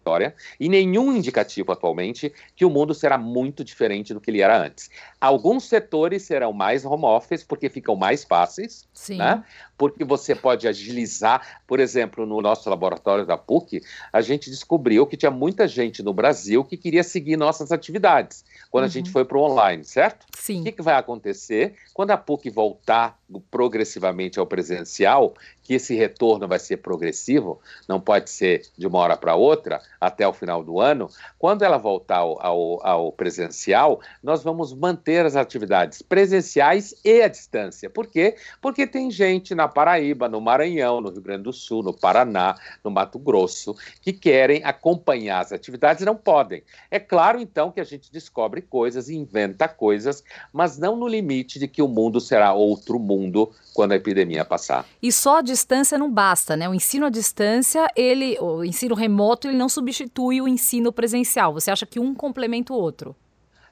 história 0.01 0.35
e 0.59 0.69
nenhum 0.69 1.15
indicativo 1.15 1.71
atualmente 1.71 2.33
que 2.57 2.65
o 2.65 2.71
mundo 2.71 2.95
será 2.95 3.17
muito 3.17 3.63
diferente 3.63 4.13
do 4.13 4.21
que 4.21 4.31
ele 4.31 4.41
era 4.41 4.61
antes. 4.61 4.91
Alguns 5.21 5.65
setores 5.65 6.23
serão 6.23 6.53
mais 6.53 6.85
home 6.85 7.05
office 7.05 7.45
porque 7.45 7.69
ficam 7.69 7.95
mais 7.95 8.25
fáceis, 8.25 8.89
Sim. 8.93 9.19
né? 9.19 9.45
Porque 9.77 10.05
você 10.05 10.35
pode 10.35 10.67
agilizar, 10.67 11.63
por 11.67 11.79
exemplo, 11.79 12.27
no 12.27 12.41
nosso 12.41 12.69
laboratório 12.69 13.27
da 13.27 13.37
PUC, 13.37 13.83
a 14.13 14.21
gente 14.21 14.51
descobriu 14.51 15.07
que 15.07 15.17
tinha 15.17 15.31
muita 15.31 15.69
gente 15.69 16.03
no 16.03 16.13
Brasil 16.13 16.65
que 16.65 16.77
queria 16.77 17.05
seguir 17.05 17.37
nossas 17.37 17.71
atividades 17.71 18.45
quando 18.71 18.85
uhum. 18.85 18.89
a 18.89 18.93
gente 18.93 19.07
uhum. 19.07 19.13
foi 19.13 19.25
para 19.25 19.39
o 19.39 19.43
online, 19.43 19.85
certo? 19.85 20.27
Sim. 20.37 20.61
O 20.61 20.65
que, 20.65 20.73
que 20.73 20.83
vai 20.83 20.95
acontecer 20.95 21.75
quando 21.93 22.11
a 22.11 22.17
PUC 22.17 22.51
voltar 22.51 23.19
progressivamente 23.51 24.39
ao 24.39 24.47
presencial? 24.47 25.35
Que 25.71 25.75
esse 25.75 25.95
retorno 25.95 26.49
vai 26.49 26.59
ser 26.59 26.79
progressivo, 26.79 27.61
não 27.89 28.01
pode 28.01 28.29
ser 28.29 28.63
de 28.77 28.89
uma 28.89 28.99
hora 28.99 29.17
para 29.17 29.37
outra, 29.37 29.81
até 30.01 30.27
o 30.27 30.33
final 30.33 30.65
do 30.65 30.81
ano. 30.81 31.09
Quando 31.39 31.63
ela 31.63 31.79
voltar 31.79 32.17
ao, 32.17 32.45
ao, 32.45 32.85
ao, 32.85 33.13
presencial, 33.13 34.01
nós 34.21 34.43
vamos 34.43 34.75
manter 34.75 35.25
as 35.25 35.37
atividades 35.37 36.03
presenciais 36.03 36.93
e 37.05 37.23
à 37.23 37.29
distância. 37.29 37.89
Por 37.89 38.09
quê? 38.09 38.35
Porque 38.61 38.85
tem 38.85 39.13
gente 39.13 39.55
na 39.55 39.69
Paraíba, 39.69 40.29
no 40.29 40.41
Maranhão, 40.41 41.01
no 41.01 41.09
Rio 41.09 41.23
Grande 41.23 41.45
do 41.45 41.53
Sul, 41.53 41.85
no 41.85 41.97
Paraná, 41.97 42.59
no 42.83 42.91
Mato 42.91 43.21
Grosso, 43.21 43.77
que 44.03 44.13
querem 44.13 44.65
acompanhar 44.65 45.39
as 45.39 45.53
atividades 45.53 46.03
e 46.03 46.05
não 46.05 46.17
podem. 46.17 46.65
É 46.91 46.99
claro, 46.99 47.39
então, 47.39 47.71
que 47.71 47.81
a 47.81 47.85
gente 47.85 48.11
descobre 48.11 48.61
coisas 48.61 49.09
e 49.09 49.15
inventa 49.15 49.69
coisas, 49.69 50.25
mas 50.53 50.77
não 50.77 50.97
no 50.97 51.07
limite 51.07 51.61
de 51.61 51.69
que 51.69 51.81
o 51.81 51.87
mundo 51.87 52.21
será 52.21 52.53
outro 52.53 52.99
mundo 52.99 53.53
quando 53.73 53.93
a 53.93 53.97
epidemia 53.97 54.45
passar. 54.45 54.85
E 55.01 55.13
só 55.13 55.39
a 55.39 55.43
distância 55.61 55.99
não 55.99 56.11
basta, 56.11 56.57
né? 56.57 56.69
O 56.69 56.75
ensino 56.75 57.07
à 57.07 57.11
distância, 57.11 57.87
ele, 57.95 58.39
o 58.41 58.65
ensino 58.65 58.95
remoto, 58.95 59.47
ele 59.47 59.59
não 59.59 59.69
substitui 59.69 60.41
o 60.41 60.49
ensino 60.49 60.91
presencial. 60.93 61.53
Você 61.53 61.71
acha 61.71 61.85
que 61.85 62.01
um 62.01 62.15
complementa 62.15 62.73
o 62.73 62.77
outro? 62.77 63.15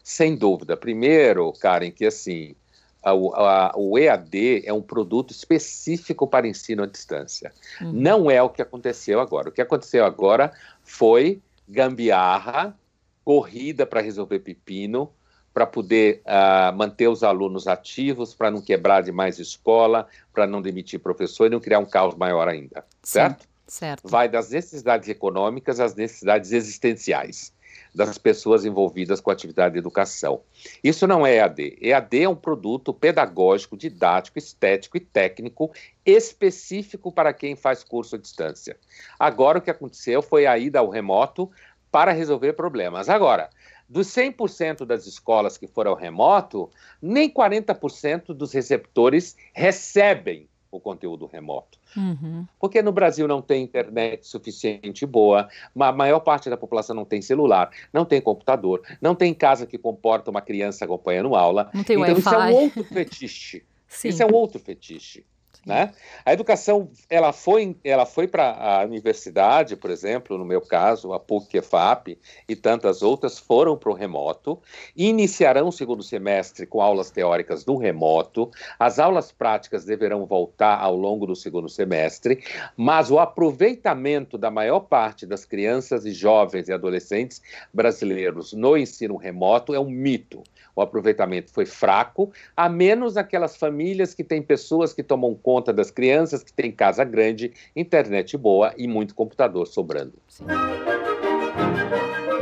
Sem 0.04 0.36
dúvida. 0.36 0.76
Primeiro, 0.76 1.52
Karen, 1.54 1.90
que 1.90 2.04
assim, 2.04 2.54
a, 3.02 3.10
a, 3.10 3.72
o 3.74 3.98
EAD 3.98 4.62
é 4.66 4.72
um 4.72 4.82
produto 4.82 5.30
específico 5.30 6.26
para 6.26 6.46
ensino 6.46 6.82
à 6.82 6.86
distância. 6.86 7.52
Uhum. 7.80 7.92
Não 7.92 8.30
é 8.30 8.42
o 8.42 8.50
que 8.50 8.60
aconteceu 8.60 9.18
agora. 9.18 9.48
O 9.48 9.52
que 9.52 9.62
aconteceu 9.62 10.04
agora 10.04 10.52
foi 10.82 11.40
gambiarra, 11.66 12.76
corrida 13.24 13.86
para 13.86 14.02
resolver 14.02 14.40
pepino, 14.40 15.10
para 15.58 15.66
poder 15.66 16.22
uh, 16.24 16.72
manter 16.76 17.08
os 17.08 17.24
alunos 17.24 17.66
ativos, 17.66 18.32
para 18.32 18.48
não 18.48 18.60
quebrar 18.60 19.02
demais 19.02 19.40
escola, 19.40 20.06
para 20.32 20.46
não 20.46 20.62
demitir 20.62 21.00
professor 21.00 21.46
e 21.46 21.50
não 21.50 21.58
criar 21.58 21.80
um 21.80 21.84
caos 21.84 22.14
maior 22.14 22.46
ainda, 22.46 22.84
certo? 23.02 23.42
Sim, 23.42 23.48
certo. 23.66 24.08
Vai 24.08 24.28
das 24.28 24.50
necessidades 24.50 25.08
econômicas 25.08 25.80
às 25.80 25.96
necessidades 25.96 26.52
existenciais 26.52 27.52
das 27.92 28.18
pessoas 28.18 28.64
envolvidas 28.64 29.20
com 29.20 29.30
a 29.30 29.32
atividade 29.32 29.72
de 29.72 29.78
educação. 29.80 30.42
Isso 30.84 31.06
não 31.06 31.26
é 31.26 31.36
EAD. 31.36 31.78
EAD 31.80 32.22
é 32.22 32.28
um 32.28 32.36
produto 32.36 32.94
pedagógico, 32.94 33.76
didático, 33.76 34.38
estético 34.38 34.96
e 34.96 35.00
técnico 35.00 35.72
específico 36.06 37.10
para 37.10 37.32
quem 37.32 37.56
faz 37.56 37.82
curso 37.82 38.14
à 38.14 38.18
distância. 38.18 38.76
Agora 39.18 39.58
o 39.58 39.60
que 39.60 39.70
aconteceu 39.70 40.22
foi 40.22 40.46
a 40.46 40.56
ida 40.56 40.78
ao 40.78 40.88
remoto 40.88 41.50
para 41.90 42.12
resolver 42.12 42.52
problemas. 42.52 43.08
Agora, 43.08 43.48
dos 43.88 44.08
100% 44.08 44.84
das 44.84 45.06
escolas 45.06 45.56
que 45.56 45.66
foram 45.66 45.94
remoto, 45.94 46.70
nem 47.00 47.30
40% 47.32 48.34
dos 48.34 48.52
receptores 48.52 49.36
recebem 49.52 50.48
o 50.70 50.78
conteúdo 50.78 51.26
remoto. 51.26 51.78
Uhum. 51.96 52.46
Porque 52.58 52.82
no 52.82 52.92
Brasil 52.92 53.26
não 53.26 53.40
tem 53.40 53.64
internet 53.64 54.26
suficiente 54.26 55.06
boa, 55.06 55.48
a 55.78 55.92
maior 55.92 56.20
parte 56.20 56.50
da 56.50 56.56
população 56.56 56.94
não 56.94 57.04
tem 57.04 57.22
celular, 57.22 57.70
não 57.92 58.04
tem 58.04 58.20
computador, 58.20 58.82
não 59.00 59.14
tem 59.14 59.32
casa 59.32 59.66
que 59.66 59.78
comporta 59.78 60.30
uma 60.30 60.42
criança 60.42 60.84
acompanhando 60.84 61.34
aula. 61.34 61.70
Não 61.72 61.82
tem 61.82 61.96
então 61.98 62.18
isso 62.18 62.28
é 62.28 62.38
um 62.38 62.54
outro 62.54 62.84
fetiche. 62.84 63.64
Sim. 63.88 64.08
Isso 64.08 64.22
é 64.22 64.26
um 64.26 64.34
outro 64.34 64.60
fetiche. 64.60 65.24
Né? 65.66 65.92
A 66.24 66.32
educação 66.32 66.88
ela 67.10 67.32
foi, 67.32 67.76
ela 67.84 68.06
foi 68.06 68.26
para 68.26 68.52
a 68.52 68.84
universidade, 68.84 69.76
por 69.76 69.90
exemplo, 69.90 70.38
no 70.38 70.44
meu 70.44 70.60
caso, 70.60 71.12
a 71.12 71.20
PUC, 71.20 71.60
FAP 71.60 72.16
e 72.48 72.56
tantas 72.56 73.02
outras 73.02 73.38
foram 73.38 73.76
para 73.76 73.90
o 73.90 73.94
remoto, 73.94 74.58
iniciarão 74.96 75.68
o 75.68 75.72
segundo 75.72 76.02
semestre 76.02 76.66
com 76.66 76.80
aulas 76.80 77.10
teóricas 77.10 77.66
no 77.66 77.76
remoto, 77.76 78.50
as 78.78 78.98
aulas 78.98 79.30
práticas 79.30 79.84
deverão 79.84 80.24
voltar 80.24 80.78
ao 80.78 80.96
longo 80.96 81.26
do 81.26 81.36
segundo 81.36 81.68
semestre, 81.68 82.42
mas 82.76 83.10
o 83.10 83.18
aproveitamento 83.18 84.38
da 84.38 84.50
maior 84.50 84.80
parte 84.80 85.26
das 85.26 85.44
crianças 85.44 86.06
e 86.06 86.12
jovens 86.12 86.68
e 86.68 86.72
adolescentes 86.72 87.42
brasileiros 87.74 88.52
no 88.52 88.76
ensino 88.76 89.16
remoto 89.16 89.74
é 89.74 89.80
um 89.80 89.90
mito. 89.90 90.42
O 90.74 90.80
aproveitamento 90.80 91.52
foi 91.52 91.66
fraco, 91.66 92.32
a 92.56 92.68
menos 92.68 93.16
aquelas 93.16 93.56
famílias 93.56 94.14
que 94.14 94.22
têm 94.22 94.40
pessoas 94.40 94.92
que 94.92 95.02
tomam 95.02 95.34
conta 95.34 95.57
conta 95.58 95.72
das 95.72 95.90
crianças 95.90 96.44
que 96.44 96.52
têm 96.52 96.70
casa 96.70 97.02
grande, 97.02 97.52
internet 97.74 98.36
boa 98.36 98.72
e 98.76 98.86
muito 98.86 99.12
computador 99.12 99.66
sobrando. 99.66 100.14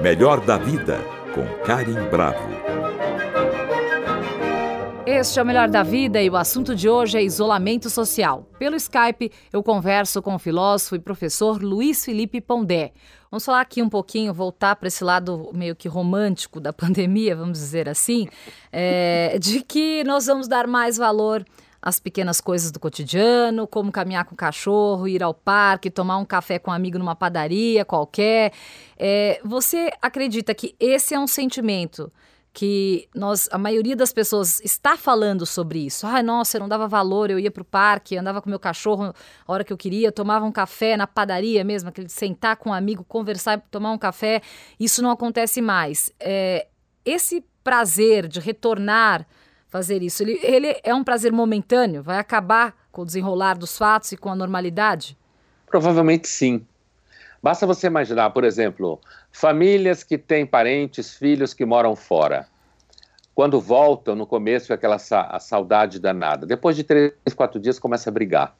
Melhor 0.03 0.45
da 0.45 0.59
vida 0.59 0.99
com 1.35 1.47
Karim 1.65 1.95
Bravo. 2.11 2.47
Este 5.07 5.39
é 5.39 5.43
o 5.43 5.47
Melhor 5.47 5.71
da 5.71 5.83
Vida 5.83 6.21
e 6.21 6.29
o 6.29 6.37
assunto 6.37 6.75
de 6.75 6.91
hoje 6.91 7.17
é 7.17 7.23
isolamento 7.23 7.89
social. 7.89 8.47
Pelo 8.59 8.77
Skype, 8.77 9.33
eu 9.51 9.63
converso 9.63 10.21
com 10.21 10.35
o 10.35 10.39
filósofo 10.39 10.97
e 10.97 10.99
professor 10.99 11.63
Luiz 11.63 12.05
Felipe 12.05 12.41
Pondé. 12.41 12.93
Vamos 13.31 13.47
falar 13.47 13.63
aqui 13.63 13.81
um 13.81 13.89
pouquinho, 13.89 14.35
voltar 14.35 14.77
para 14.77 14.89
esse 14.89 15.03
lado 15.03 15.51
meio 15.55 15.75
que 15.75 15.89
romântico 15.89 16.61
da 16.61 16.73
pandemia, 16.75 17.35
vamos 17.35 17.59
dizer 17.59 17.89
assim, 17.89 18.29
é, 18.71 19.39
de 19.39 19.63
que 19.63 20.05
nós 20.05 20.27
vamos 20.27 20.49
dar 20.49 20.67
mais 20.67 20.99
valor 20.99 21.43
as 21.87 22.00
pequenas 22.00 22.40
coisas 22.40 22.73
do 22.73 22.81
cotidiano, 22.81 23.64
como 23.64 23.93
caminhar 23.93 24.25
com 24.25 24.35
o 24.35 24.37
cachorro, 24.37 25.07
ir 25.07 25.23
ao 25.23 25.33
parque, 25.33 25.88
tomar 25.88 26.19
um 26.19 26.25
café 26.25 26.59
com 26.59 26.73
um 26.73 26.75
amigo 26.75 26.99
numa 26.99 27.14
padaria 27.14 27.85
qualquer. 27.85 28.52
É, 28.99 29.40
você 29.45 29.93
acredita 30.02 30.52
que 30.52 30.75
esse 30.81 31.14
é 31.14 31.19
um 31.19 31.28
sentimento 31.28 32.12
que 32.52 33.09
nós, 33.14 33.49
a 33.52 33.59
maioria 33.59 33.95
das 33.95 34.12
pessoas 34.12 34.61
está 34.64 34.97
falando 34.97 35.47
sobre 35.47 35.78
isso. 35.78 36.09
Ai, 36.09 36.25
nossa, 36.25 36.57
eu 36.57 36.61
não 36.61 36.69
dava 36.69 36.88
valor, 36.88 37.31
eu 37.31 37.38
ia 37.38 37.52
para 37.52 37.62
o 37.62 37.64
parque, 37.64 38.16
andava 38.16 38.43
com 38.43 38.50
meu 38.50 38.59
cachorro 38.59 39.14
a 39.47 39.52
hora 39.52 39.62
que 39.62 39.73
eu 39.73 39.76
queria, 39.76 40.11
tomava 40.11 40.45
um 40.45 40.50
café 40.50 40.97
na 40.97 41.07
padaria 41.07 41.62
mesmo, 41.62 41.90
aquele 41.90 42.09
sentar 42.09 42.57
com 42.57 42.71
um 42.71 42.73
amigo, 42.73 43.05
conversar, 43.05 43.61
tomar 43.71 43.93
um 43.93 43.99
café. 43.99 44.43
Isso 44.81 45.00
não 45.00 45.11
acontece 45.12 45.62
mais. 45.62 46.12
É, 46.19 46.66
esse 47.05 47.45
prazer 47.62 48.26
de 48.26 48.40
retornar 48.40 49.25
fazer 49.69 50.03
isso, 50.03 50.23
ele, 50.23 50.39
ele 50.43 50.81
é 50.83 50.95
um 50.95 51.05
prazer 51.05 51.33
momentâneo? 51.33 52.03
Vai 52.03 52.19
acabar 52.19 52.75
com 52.91 53.03
o 53.03 53.05
desenrolar 53.05 53.59
dos 53.59 53.77
fatos 53.77 54.13
e 54.13 54.17
com 54.17 54.31
a 54.31 54.35
normalidade? 54.35 55.17
Provavelmente 55.67 56.29
sim. 56.29 56.67
Basta 57.43 57.67
você 57.67 57.87
imaginar, 57.87 58.31
por 58.31 58.45
exemplo, 58.45 59.01
famílias 59.31 60.03
que 60.03 60.17
têm 60.17 60.47
parentes, 60.47 61.15
filhos 61.15 61.53
que 61.53 61.65
moram 61.65 61.95
fora. 61.95 62.49
Quando 63.35 63.61
voltam, 63.61 64.15
no 64.15 64.27
começo 64.27 64.73
é 64.73 64.75
aquela 64.75 64.99
sa 64.99 65.39
saudade 65.39 66.01
danada. 66.01 66.47
Depois 66.47 66.75
de 66.75 66.83
três, 66.83 67.13
quatro 67.35 67.61
dias 67.61 67.79
começa 67.79 68.09
a 68.09 68.13
brigar. 68.13 68.57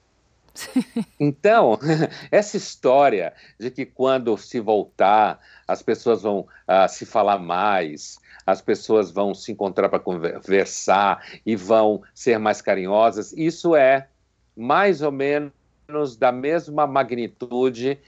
Então, 1.19 1.79
essa 2.31 2.57
história 2.57 3.33
de 3.59 3.71
que 3.71 3.87
quando 3.87 4.37
se 4.37 4.61
voltar, 4.61 5.41
as 5.67 5.83
pessoas 5.83 6.23
vão 6.23 6.41
uh, 6.41 6.89
se 6.89 7.07
falar 7.07 7.39
mais, 7.39 8.19
as 8.47 8.61
pessoas 8.61 9.11
vão 9.11 9.35
se 9.35 9.53
encontrar 9.53 9.89
para 9.89 9.99
conversar 9.99 11.25
e 11.45 11.57
vão 11.57 12.03
ser 12.15 12.39
mais 12.39 12.63
carinhosas, 12.63 13.33
isso 13.33 13.75
é 13.75 14.09
mais 14.57 15.03
ou 15.03 15.11
menos 15.11 16.17
da 16.19 16.31
mesma 16.31 16.87
magnitude 16.87 17.99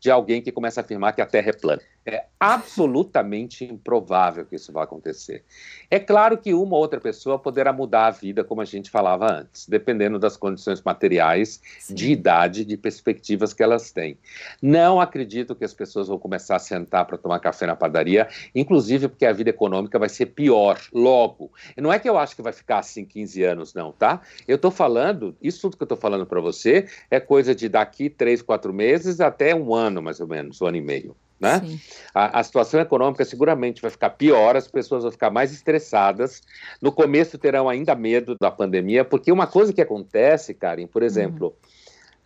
de 0.00 0.10
alguém 0.10 0.40
que 0.40 0.52
começa 0.52 0.80
a 0.80 0.84
afirmar 0.84 1.12
que 1.12 1.20
a 1.20 1.26
Terra 1.26 1.50
é 1.50 1.52
plana. 1.52 1.82
É 2.10 2.24
absolutamente 2.40 3.66
improvável 3.66 4.46
que 4.46 4.56
isso 4.56 4.72
vá 4.72 4.84
acontecer. 4.84 5.44
É 5.90 5.98
claro 5.98 6.38
que 6.38 6.54
uma 6.54 6.74
ou 6.74 6.80
outra 6.80 6.98
pessoa 6.98 7.38
poderá 7.38 7.70
mudar 7.70 8.06
a 8.06 8.10
vida, 8.10 8.42
como 8.42 8.62
a 8.62 8.64
gente 8.64 8.88
falava 8.88 9.30
antes, 9.30 9.68
dependendo 9.68 10.18
das 10.18 10.34
condições 10.34 10.80
materiais, 10.80 11.60
Sim. 11.78 11.94
de 11.94 12.10
idade, 12.10 12.64
de 12.64 12.78
perspectivas 12.78 13.52
que 13.52 13.62
elas 13.62 13.92
têm. 13.92 14.16
Não 14.62 14.98
acredito 14.98 15.54
que 15.54 15.66
as 15.66 15.74
pessoas 15.74 16.08
vão 16.08 16.18
começar 16.18 16.56
a 16.56 16.58
sentar 16.58 17.04
para 17.04 17.18
tomar 17.18 17.40
café 17.40 17.66
na 17.66 17.76
padaria, 17.76 18.26
inclusive 18.54 19.08
porque 19.08 19.26
a 19.26 19.32
vida 19.32 19.50
econômica 19.50 19.98
vai 19.98 20.08
ser 20.08 20.26
pior 20.26 20.80
logo. 20.90 21.52
Não 21.76 21.92
é 21.92 21.98
que 21.98 22.08
eu 22.08 22.16
acho 22.16 22.34
que 22.34 22.40
vai 22.40 22.54
ficar 22.54 22.78
assim 22.78 23.04
15 23.04 23.42
anos, 23.42 23.74
não, 23.74 23.92
tá? 23.92 24.22
Eu 24.46 24.56
estou 24.56 24.70
falando, 24.70 25.36
isso 25.42 25.60
tudo 25.60 25.76
que 25.76 25.82
eu 25.82 25.84
estou 25.86 25.98
falando 25.98 26.24
para 26.24 26.40
você 26.40 26.88
é 27.10 27.20
coisa 27.20 27.54
de 27.54 27.68
daqui 27.68 28.08
3, 28.08 28.40
4 28.40 28.72
meses 28.72 29.20
até 29.20 29.54
um 29.54 29.74
ano, 29.74 30.00
mais 30.00 30.20
ou 30.20 30.26
menos, 30.26 30.62
um 30.62 30.66
ano 30.66 30.78
e 30.78 30.80
meio. 30.80 31.14
Né? 31.40 31.78
A, 32.12 32.40
a, 32.40 32.42
situação 32.42 32.80
econômica 32.80 33.24
seguramente 33.24 33.80
vai 33.80 33.90
ficar 33.90 34.10
pior, 34.10 34.56
as 34.56 34.66
pessoas 34.66 35.04
vão 35.04 35.12
ficar 35.12 35.30
mais 35.30 35.52
estressadas. 35.52 36.42
No 36.82 36.90
começo 36.90 37.38
terão 37.38 37.68
ainda 37.68 37.94
medo 37.94 38.36
da 38.40 38.50
pandemia, 38.50 39.04
porque 39.04 39.30
uma 39.30 39.46
coisa 39.46 39.72
que 39.72 39.80
acontece, 39.80 40.52
Karen, 40.52 40.88
por 40.88 41.02
exemplo, 41.02 41.56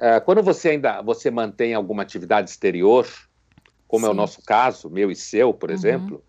uhum. 0.01 0.17
uh, 0.17 0.21
quando 0.23 0.43
você 0.43 0.71
ainda 0.71 1.03
você 1.03 1.31
mantém 1.31 1.75
alguma 1.75 2.03
atividade 2.03 2.49
exterior, 2.49 3.07
como 3.87 4.07
Sim. 4.07 4.09
é 4.09 4.13
o 4.13 4.17
nosso 4.17 4.43
caso, 4.43 4.89
meu 4.89 5.11
e 5.11 5.15
seu, 5.15 5.53
por 5.53 5.69
uhum. 5.69 5.77
exemplo, 5.77 6.25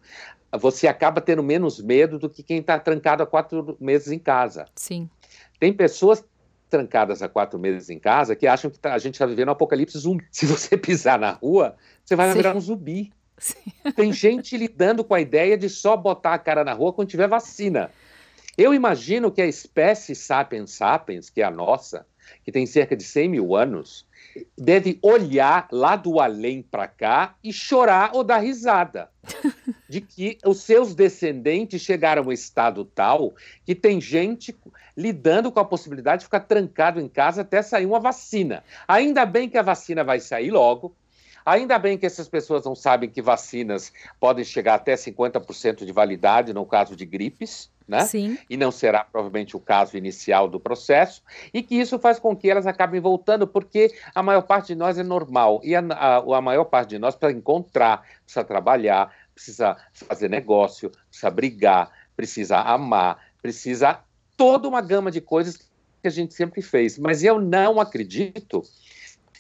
você 0.60 0.86
acaba 0.86 1.22
tendo 1.22 1.42
menos 1.42 1.82
medo 1.82 2.20
do 2.20 2.30
que 2.30 2.44
quem 2.44 2.60
está 2.60 2.78
trancado 2.78 3.24
há 3.24 3.26
quatro 3.26 3.78
meses 3.80 4.12
em 4.12 4.20
casa. 4.20 4.66
Sim. 4.76 5.10
Tem 5.58 5.72
pessoas 5.72 6.24
trancadas 6.74 7.22
há 7.22 7.30
quatro 7.30 7.60
meses 7.60 7.92
em 7.92 8.00
casa 8.00 8.36
que 8.36 8.48
acham 8.48 8.72
que 8.72 8.80
tá, 8.80 8.96
a 8.96 8.98
gente 8.98 9.14
está 9.14 9.28
vivendo 9.28 9.50
um 9.50 9.52
apocalipse 9.52 9.96
zumbi. 10.00 10.26
Se 10.32 10.48
você 10.48 10.76
pisar 10.76 11.20
na 11.20 11.30
rua, 11.30 11.76
você 12.04 12.16
vai 12.16 12.30
Sim. 12.30 12.34
virar 12.34 12.56
um 12.56 12.60
zumbi. 12.60 13.14
Sim. 13.38 13.72
Tem 13.96 14.12
gente 14.12 14.58
lidando 14.58 15.04
com 15.04 15.14
a 15.14 15.22
ideia 15.22 15.56
de 15.56 15.70
só 15.70 15.96
botar 15.96 16.34
a 16.34 16.40
cara 16.40 16.64
na 16.64 16.74
rua 16.74 16.92
quando 16.92 17.10
tiver 17.10 17.28
vacina. 17.28 17.92
Eu 18.58 18.74
imagino 18.74 19.32
que 19.32 19.42
a 19.42 19.46
espécie 19.46 20.16
Sapiens 20.16 20.72
sapiens, 20.72 21.30
que 21.30 21.42
é 21.42 21.44
a 21.44 21.52
nossa, 21.52 22.08
que 22.44 22.52
tem 22.52 22.66
cerca 22.66 22.96
de 22.96 23.04
100 23.04 23.30
mil 23.30 23.56
anos, 23.56 24.08
deve 24.58 24.98
olhar 25.02 25.68
lá 25.72 25.96
do 25.96 26.20
além 26.20 26.64
para 26.64 26.88
cá 26.88 27.36
e 27.44 27.54
chorar 27.54 28.12
ou 28.14 28.24
dar 28.24 28.40
risada 28.40 29.10
de 29.88 30.02
que 30.02 30.40
os 30.44 30.62
seus 30.62 30.96
descendentes 30.96 31.82
chegaram 31.82 32.24
a 32.24 32.28
um 32.28 32.32
estado 32.32 32.84
tal 32.84 33.36
que 33.64 33.76
tem 33.76 34.02
gente 34.02 34.56
lidando 34.96 35.52
com 35.52 35.60
a 35.60 35.66
possibilidade 35.66 36.20
de 36.20 36.26
ficar 36.26 36.42
trancado 36.42 37.00
em 37.00 37.08
casa 37.08 37.42
até 37.42 37.62
sair 37.62 37.86
uma 37.86 38.00
vacina. 38.00 38.64
Ainda 38.88 39.26
bem 39.26 39.50
que 39.50 39.58
a 39.58 39.62
vacina 39.62 40.04
vai 40.04 40.20
sair 40.20 40.52
logo, 40.52 40.96
Ainda 41.46 41.78
bem 41.78 41.98
que 41.98 42.06
essas 42.06 42.28
pessoas 42.28 42.64
não 42.64 42.76
sabem 42.76 43.10
que 43.10 43.22
vacinas 43.22 43.92
podem 44.20 44.46
chegar 44.46 44.76
até 44.76 44.96
50% 44.96 45.86
de 45.86 45.92
validade 45.92 46.54
no 46.54 46.66
caso 46.66 46.96
de 46.96 47.06
gripes, 47.06 47.70
né? 47.88 48.06
Sim. 48.06 48.38
E 48.50 48.56
não 48.56 48.72
será 48.72 49.04
provavelmente 49.04 49.56
o 49.56 49.60
caso 49.60 49.98
inicial 49.98 50.48
do 50.48 50.60
processo, 50.60 51.22
e 51.54 51.62
que 51.62 51.76
isso 51.76 52.00
faz 52.00 52.18
com 52.18 52.36
que 52.36 52.50
elas 52.50 52.66
acabem 52.66 53.02
voltando, 53.02 53.46
porque 53.46 53.94
a 54.16 54.24
maior 54.24 54.44
parte 54.44 54.68
de 54.68 54.76
nós 54.76 54.98
é 54.98 55.04
normal, 55.04 55.60
e 55.64 55.76
a, 55.76 55.82
a, 55.82 56.18
a 56.38 56.42
maior 56.42 56.66
parte 56.66 56.92
de 56.92 57.00
nós 57.00 57.16
precisa 57.16 57.38
encontrar, 57.38 58.04
precisa 58.24 58.46
trabalhar, 58.46 59.14
precisa 59.34 59.76
fazer 59.92 60.30
negócio, 60.30 60.92
precisa 61.10 61.30
brigar, 61.30 61.92
precisa 62.16 62.60
amar, 62.60 63.18
precisa 63.42 64.00
toda 64.38 64.68
uma 64.68 64.82
gama 64.82 65.12
de 65.12 65.22
coisas 65.22 65.58
que 65.58 66.08
a 66.08 66.10
gente 66.10 66.34
sempre 66.34 66.62
fez. 66.62 66.98
Mas 66.98 67.24
eu 67.24 67.40
não 67.40 67.80
acredito 67.80 68.64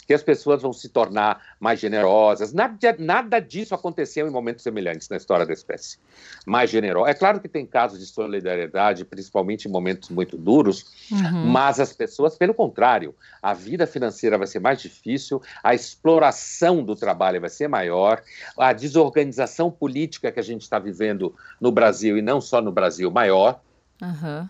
que 0.05 0.13
as 0.13 0.23
pessoas 0.23 0.61
vão 0.61 0.73
se 0.73 0.89
tornar 0.89 1.55
mais 1.59 1.79
generosas. 1.79 2.53
Nada, 2.53 2.77
nada 2.99 3.39
disso 3.39 3.73
aconteceu 3.73 4.27
em 4.27 4.31
momentos 4.31 4.63
semelhantes 4.63 5.07
na 5.09 5.17
história 5.17 5.45
da 5.45 5.53
espécie. 5.53 5.97
Mais 6.45 6.69
generosa. 6.69 7.09
É 7.09 7.13
claro 7.13 7.39
que 7.39 7.47
tem 7.47 7.65
casos 7.65 7.99
de 7.99 8.05
solidariedade, 8.05 9.05
principalmente 9.05 9.67
em 9.67 9.71
momentos 9.71 10.09
muito 10.09 10.37
duros, 10.37 10.85
uhum. 11.11 11.47
mas 11.47 11.79
as 11.79 11.93
pessoas, 11.93 12.37
pelo 12.37 12.53
contrário, 12.53 13.15
a 13.41 13.53
vida 13.53 13.87
financeira 13.87 14.37
vai 14.37 14.47
ser 14.47 14.59
mais 14.59 14.81
difícil, 14.81 15.41
a 15.63 15.73
exploração 15.73 16.83
do 16.83 16.95
trabalho 16.95 17.39
vai 17.39 17.49
ser 17.49 17.67
maior, 17.67 18.21
a 18.57 18.73
desorganização 18.73 19.71
política 19.71 20.31
que 20.31 20.39
a 20.39 20.43
gente 20.43 20.61
está 20.61 20.79
vivendo 20.79 21.33
no 21.59 21.71
Brasil, 21.71 22.17
e 22.17 22.21
não 22.21 22.41
só 22.41 22.61
no 22.61 22.71
Brasil, 22.71 23.09
maior. 23.09 23.61
Uhum. 24.01 24.49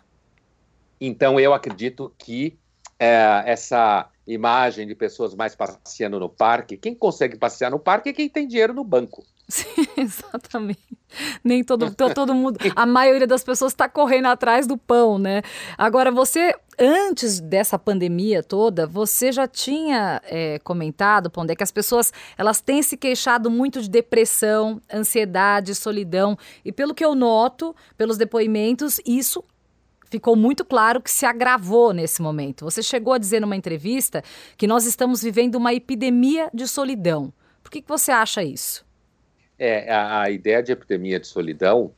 Então, 1.05 1.37
eu 1.37 1.53
acredito 1.53 2.13
que 2.17 2.57
é, 2.97 3.43
essa 3.45 4.09
imagem 4.25 4.87
de 4.87 4.95
pessoas 4.95 5.35
mais 5.35 5.53
passeando 5.53 6.17
no 6.17 6.29
parque. 6.29 6.77
Quem 6.77 6.95
consegue 6.95 7.35
passear 7.37 7.69
no 7.69 7.77
parque 7.77 8.07
é 8.07 8.13
quem 8.13 8.29
tem 8.29 8.47
dinheiro 8.47 8.73
no 8.73 8.85
banco. 8.85 9.21
Sim, 9.49 9.85
exatamente. 9.97 10.79
Nem 11.43 11.61
todo, 11.61 11.91
todo 12.15 12.33
mundo, 12.33 12.57
a 12.73 12.85
maioria 12.85 13.27
das 13.27 13.43
pessoas 13.43 13.73
está 13.73 13.89
correndo 13.89 14.29
atrás 14.29 14.65
do 14.65 14.77
pão, 14.77 15.19
né? 15.19 15.41
Agora, 15.77 16.09
você, 16.09 16.55
antes 16.79 17.41
dessa 17.41 17.77
pandemia 17.77 18.41
toda, 18.41 18.87
você 18.87 19.29
já 19.29 19.45
tinha 19.45 20.21
é, 20.23 20.57
comentado, 20.59 21.29
Pondé, 21.29 21.53
que 21.53 21.63
as 21.63 21.71
pessoas 21.71 22.13
elas 22.37 22.61
têm 22.61 22.81
se 22.81 22.95
queixado 22.95 23.51
muito 23.51 23.81
de 23.81 23.89
depressão, 23.89 24.81
ansiedade, 24.91 25.75
solidão. 25.75 26.37
E 26.63 26.71
pelo 26.71 26.95
que 26.95 27.03
eu 27.03 27.13
noto, 27.13 27.75
pelos 27.97 28.17
depoimentos, 28.17 29.01
isso 29.05 29.43
ficou 30.13 30.35
muito 30.35 30.63
claro 30.63 31.01
que 31.01 31.09
se 31.09 31.25
agravou 31.25 31.91
nesse 31.91 32.21
momento. 32.21 32.65
Você 32.65 32.83
chegou 32.83 33.13
a 33.13 33.17
dizer 33.17 33.39
numa 33.39 33.55
entrevista 33.55 34.23
que 34.55 34.67
nós 34.67 34.85
estamos 34.85 35.23
vivendo 35.23 35.55
uma 35.55 35.73
epidemia 35.73 36.51
de 36.53 36.67
solidão. 36.67 37.33
Por 37.63 37.71
que, 37.71 37.81
que 37.81 37.89
você 37.89 38.11
acha 38.11 38.43
isso? 38.43 38.85
É, 39.57 39.91
a, 39.91 40.21
a 40.21 40.29
ideia 40.29 40.61
de 40.61 40.71
epidemia 40.71 41.19
de 41.19 41.25
solidão 41.25 41.91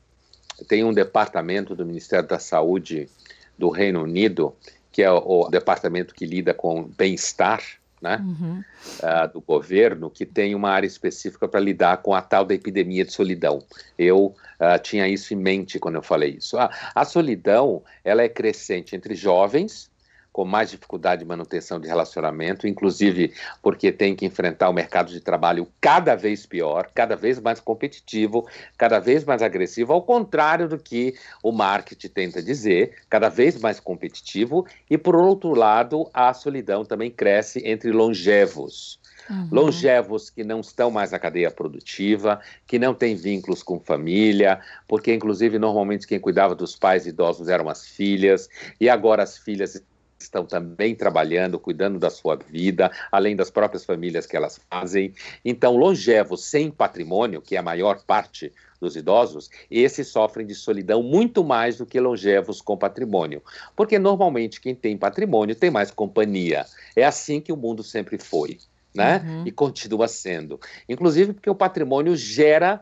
tem 0.70 0.82
um 0.86 0.94
departamento 0.94 1.76
do 1.76 1.86
Ministério 1.86 2.26
da 2.26 2.40
Saúde 2.40 3.10
do 3.58 3.70
Reino 3.70 4.04
Unido, 4.04 4.56
que 4.94 5.04
é 5.04 5.12
o, 5.12 5.18
o 5.48 5.50
departamento 5.50 6.16
que 6.16 6.26
lida 6.26 6.54
com 6.54 6.84
bem-estar, 6.84 7.62
né, 8.06 8.24
uhum. 8.24 8.64
uh, 9.00 9.34
do 9.34 9.42
governo 9.42 10.12
que 10.12 10.28
tem 10.28 10.54
uma 10.54 10.70
área 10.70 10.86
específica 10.86 11.48
para 11.48 11.60
lidar 11.60 11.98
com 11.98 12.14
a 12.14 12.22
tal 12.22 12.46
da 12.46 12.54
epidemia 12.54 13.04
de 13.04 13.12
solidão. 13.12 13.64
Eu 13.98 14.28
uh, 14.28 14.80
tinha 14.82 15.08
isso 15.08 15.34
em 15.34 15.38
mente 15.38 15.80
quando 15.80 15.96
eu 15.96 16.04
falei 16.04 16.36
isso. 16.38 16.56
A, 16.60 16.70
a 16.94 17.04
solidão 17.04 17.82
ela 18.04 18.22
é 18.22 18.30
crescente 18.30 18.96
entre 18.96 19.16
jovens 19.16 19.90
com 20.36 20.44
mais 20.44 20.70
dificuldade 20.70 21.20
de 21.20 21.26
manutenção 21.26 21.80
de 21.80 21.88
relacionamento, 21.88 22.68
inclusive 22.68 23.34
porque 23.62 23.90
tem 23.90 24.14
que 24.14 24.26
enfrentar 24.26 24.70
o 24.70 24.74
mercado 24.74 25.10
de 25.10 25.22
trabalho 25.22 25.66
cada 25.80 26.14
vez 26.14 26.46
pior, 26.46 26.90
cada 26.94 27.16
vez 27.16 27.40
mais 27.40 27.62
competitivo, 27.62 28.46
cada 28.78 29.00
vez 29.00 29.24
mais 29.24 29.42
agressivo, 29.42 29.94
ao 29.94 30.02
contrário 30.02 30.68
do 30.68 30.78
que 30.78 31.16
o 31.42 31.54
marketing 31.54 32.10
tenta 32.10 32.44
dizer, 32.44 32.98
cada 33.10 33.30
vez 33.30 33.58
mais 33.62 33.80
competitivo, 33.80 34.68
e 34.90 34.98
por 34.98 35.16
outro 35.16 35.56
lado, 35.56 36.10
a 36.14 36.34
solidão 36.34 36.84
também 36.84 37.10
cresce 37.10 37.62
entre 37.66 37.94
longevos. 37.94 39.00
Uhum. 39.30 39.48
Longevos 39.50 40.30
que 40.30 40.44
não 40.44 40.60
estão 40.60 40.92
mais 40.92 41.12
na 41.12 41.18
cadeia 41.18 41.50
produtiva, 41.50 42.42
que 42.68 42.78
não 42.78 42.94
têm 42.94 43.16
vínculos 43.16 43.64
com 43.64 43.80
família, 43.80 44.60
porque, 44.86 45.14
inclusive, 45.14 45.58
normalmente 45.58 46.06
quem 46.06 46.20
cuidava 46.20 46.54
dos 46.54 46.76
pais 46.76 47.08
idosos 47.08 47.48
eram 47.48 47.70
as 47.70 47.88
filhas, 47.88 48.50
e 48.82 48.90
agora 48.90 49.24
as 49.24 49.38
filhas 49.38 49.82
estão 50.20 50.46
também 50.46 50.96
trabalhando, 50.96 51.60
cuidando 51.60 52.00
da 52.00 52.10
sua 52.10 52.36
vida, 52.36 52.92
além 53.12 53.36
das 53.36 53.50
próprias 53.50 53.86
famílias 53.86 54.26
que 54.26 54.36
elas 54.36 54.60
fazem. 54.70 55.14
Então, 55.44 55.76
longevos 55.76 56.46
sem 56.46 56.72
patrimônio, 56.72 57.42
que 57.42 57.56
é 57.56 57.60
a 57.60 57.64
maior 57.64 58.04
parte 58.06 58.52
dos 58.80 58.96
idosos, 58.96 59.50
esses 59.70 60.08
sofrem 60.08 60.46
de 60.46 60.54
solidão 60.54 61.02
muito 61.02 61.44
mais 61.44 61.78
do 61.78 61.86
que 61.86 62.00
longevos 62.00 62.62
com 62.62 62.78
patrimônio. 62.78 63.42
Porque 63.76 63.98
normalmente 63.98 64.62
quem 64.62 64.76
tem 64.76 64.98
patrimônio 64.98 65.56
tem 65.56 65.72
mais 65.72 65.92
companhia. 65.92 66.66
É 66.96 67.04
assim 67.04 67.42
que 67.42 67.52
o 67.52 67.58
mundo 67.58 67.84
sempre 67.84 68.18
foi, 68.18 68.60
né? 68.94 69.24
Uhum. 69.26 69.44
E 69.48 69.52
continua 69.52 70.08
sendo. 70.08 70.60
Inclusive 70.88 71.34
porque 71.34 71.50
o 71.50 71.56
patrimônio 71.56 72.16
gera 72.16 72.82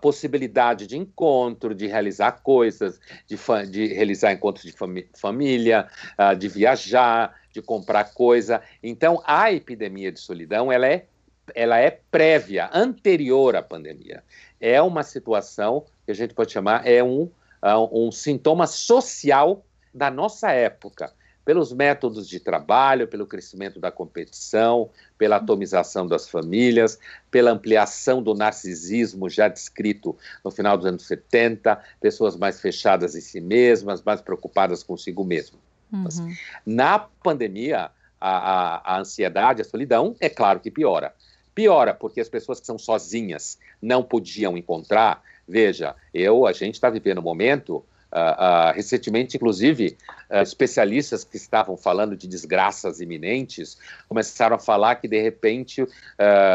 possibilidade 0.00 0.86
de 0.86 0.96
encontro, 0.96 1.74
de 1.74 1.86
realizar 1.86 2.42
coisas, 2.42 3.00
de, 3.26 3.36
de 3.70 3.86
realizar 3.88 4.32
encontros 4.32 4.64
de 4.64 4.72
fami 4.72 5.08
família, 5.14 5.88
uh, 6.18 6.36
de 6.36 6.48
viajar, 6.48 7.34
de 7.52 7.60
comprar 7.60 8.12
coisa. 8.14 8.62
Então, 8.82 9.22
a 9.26 9.52
epidemia 9.52 10.12
de 10.12 10.20
solidão 10.20 10.70
ela 10.70 10.86
é, 10.86 11.06
ela 11.54 11.78
é 11.78 11.90
prévia, 12.10 12.70
anterior 12.72 13.56
à 13.56 13.62
pandemia. 13.62 14.22
É 14.60 14.80
uma 14.80 15.02
situação 15.02 15.84
que 16.04 16.12
a 16.12 16.14
gente 16.14 16.34
pode 16.34 16.52
chamar 16.52 16.86
é 16.86 17.02
um, 17.02 17.22
uh, 17.62 18.06
um 18.06 18.12
sintoma 18.12 18.66
social 18.66 19.64
da 19.92 20.10
nossa 20.10 20.52
época 20.52 21.12
pelos 21.44 21.72
métodos 21.72 22.28
de 22.28 22.38
trabalho, 22.38 23.08
pelo 23.08 23.26
crescimento 23.26 23.80
da 23.80 23.90
competição, 23.90 24.88
pela 25.18 25.36
atomização 25.36 26.06
das 26.06 26.28
famílias, 26.28 26.98
pela 27.30 27.50
ampliação 27.50 28.22
do 28.22 28.34
narcisismo 28.34 29.28
já 29.28 29.48
descrito 29.48 30.16
no 30.44 30.50
final 30.50 30.76
dos 30.76 30.86
anos 30.86 31.06
70, 31.06 31.80
pessoas 32.00 32.36
mais 32.36 32.60
fechadas 32.60 33.14
em 33.14 33.20
si 33.20 33.40
mesmas, 33.40 34.02
mais 34.02 34.20
preocupadas 34.20 34.82
consigo 34.82 35.24
mesmas. 35.24 35.60
Uhum. 35.92 36.34
Na 36.64 36.98
pandemia, 36.98 37.90
a, 38.20 38.30
a, 38.30 38.94
a 38.94 39.00
ansiedade, 39.00 39.62
a 39.62 39.64
solidão, 39.64 40.14
é 40.20 40.28
claro 40.28 40.60
que 40.60 40.70
piora. 40.70 41.12
Piora 41.54 41.92
porque 41.92 42.20
as 42.20 42.28
pessoas 42.28 42.60
que 42.60 42.66
são 42.66 42.78
sozinhas 42.78 43.58
não 43.80 44.02
podiam 44.02 44.56
encontrar. 44.56 45.22
Veja, 45.46 45.94
eu, 46.14 46.46
a 46.46 46.52
gente 46.52 46.74
está 46.74 46.88
vivendo 46.88 47.18
um 47.18 47.22
momento 47.22 47.84
Uh, 48.12 48.14
uh, 48.14 48.74
recentemente, 48.74 49.38
inclusive, 49.38 49.96
uh, 50.28 50.42
especialistas 50.42 51.24
que 51.24 51.38
estavam 51.38 51.78
falando 51.78 52.14
de 52.14 52.28
desgraças 52.28 53.00
iminentes 53.00 53.78
começaram 54.06 54.56
a 54.56 54.58
falar 54.58 54.96
que, 54.96 55.08
de 55.08 55.18
repente, 55.22 55.86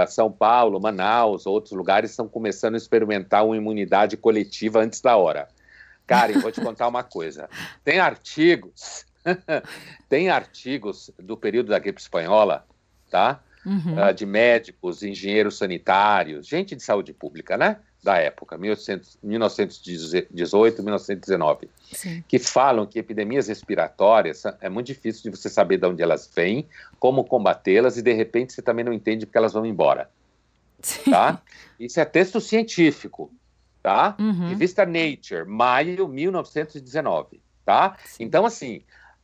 São 0.08 0.32
Paulo, 0.32 0.80
Manaus, 0.80 1.48
outros 1.48 1.74
lugares 1.74 2.12
estão 2.12 2.28
começando 2.28 2.76
a 2.76 2.78
experimentar 2.78 3.44
uma 3.44 3.58
imunidade 3.58 4.16
coletiva 4.16 4.82
antes 4.82 5.02
da 5.02 5.18
hora. 5.18 5.48
Karen, 6.06 6.40
vou 6.40 6.52
te 6.52 6.62
contar 6.62 6.88
uma 6.88 7.04
coisa. 7.04 7.50
Tem 7.84 8.00
artigos, 8.00 9.06
tem 10.08 10.30
artigos 10.30 11.10
do 11.18 11.36
período 11.36 11.70
da 11.70 11.80
gripe 11.80 12.00
espanhola, 12.00 12.68
tá? 13.10 13.42
Uhum. 13.66 14.14
de 14.16 14.26
médicos, 14.26 15.04
engenheiros 15.04 15.58
sanitários, 15.58 16.48
gente 16.48 16.74
de 16.74 16.82
saúde 16.82 17.12
pública, 17.14 17.58
né? 17.58 17.78
Da 18.08 18.18
época, 18.18 18.58
1918, 18.58 20.82
1919, 20.82 21.70
Sim. 21.92 22.24
que 22.26 22.40
falam 22.40 22.86
que 22.86 22.98
epidemias 22.98 23.50
respiratórias 23.50 24.44
é 24.62 24.70
muito 24.70 24.88
difícil 24.88 25.24
de 25.24 25.32
você 25.38 25.50
saber 25.50 25.78
de 25.78 25.88
onde 25.88 26.02
elas 26.02 26.32
vêm, 26.34 26.66
como 27.02 27.26
combatê-las 27.26 27.98
e 27.98 28.02
de 28.02 28.14
repente 28.14 28.54
você 28.54 28.62
também 28.62 28.86
não 28.86 28.94
entende 28.94 29.26
porque 29.26 29.38
elas 29.38 29.52
vão 29.52 29.66
embora. 29.66 30.10
Sim. 30.82 31.12
Tá? 31.12 31.42
Isso 31.78 32.00
é 32.00 32.06
texto 32.06 32.40
científico, 32.40 33.30
tá? 33.84 34.16
Uhum. 34.18 34.48
Revista 34.48 34.86
Nature, 34.86 35.44
maio 35.46 36.08
1919, 36.08 37.42
tá? 37.66 37.98
Sim. 38.06 38.24
Então 38.24 38.46
assim, 38.46 38.84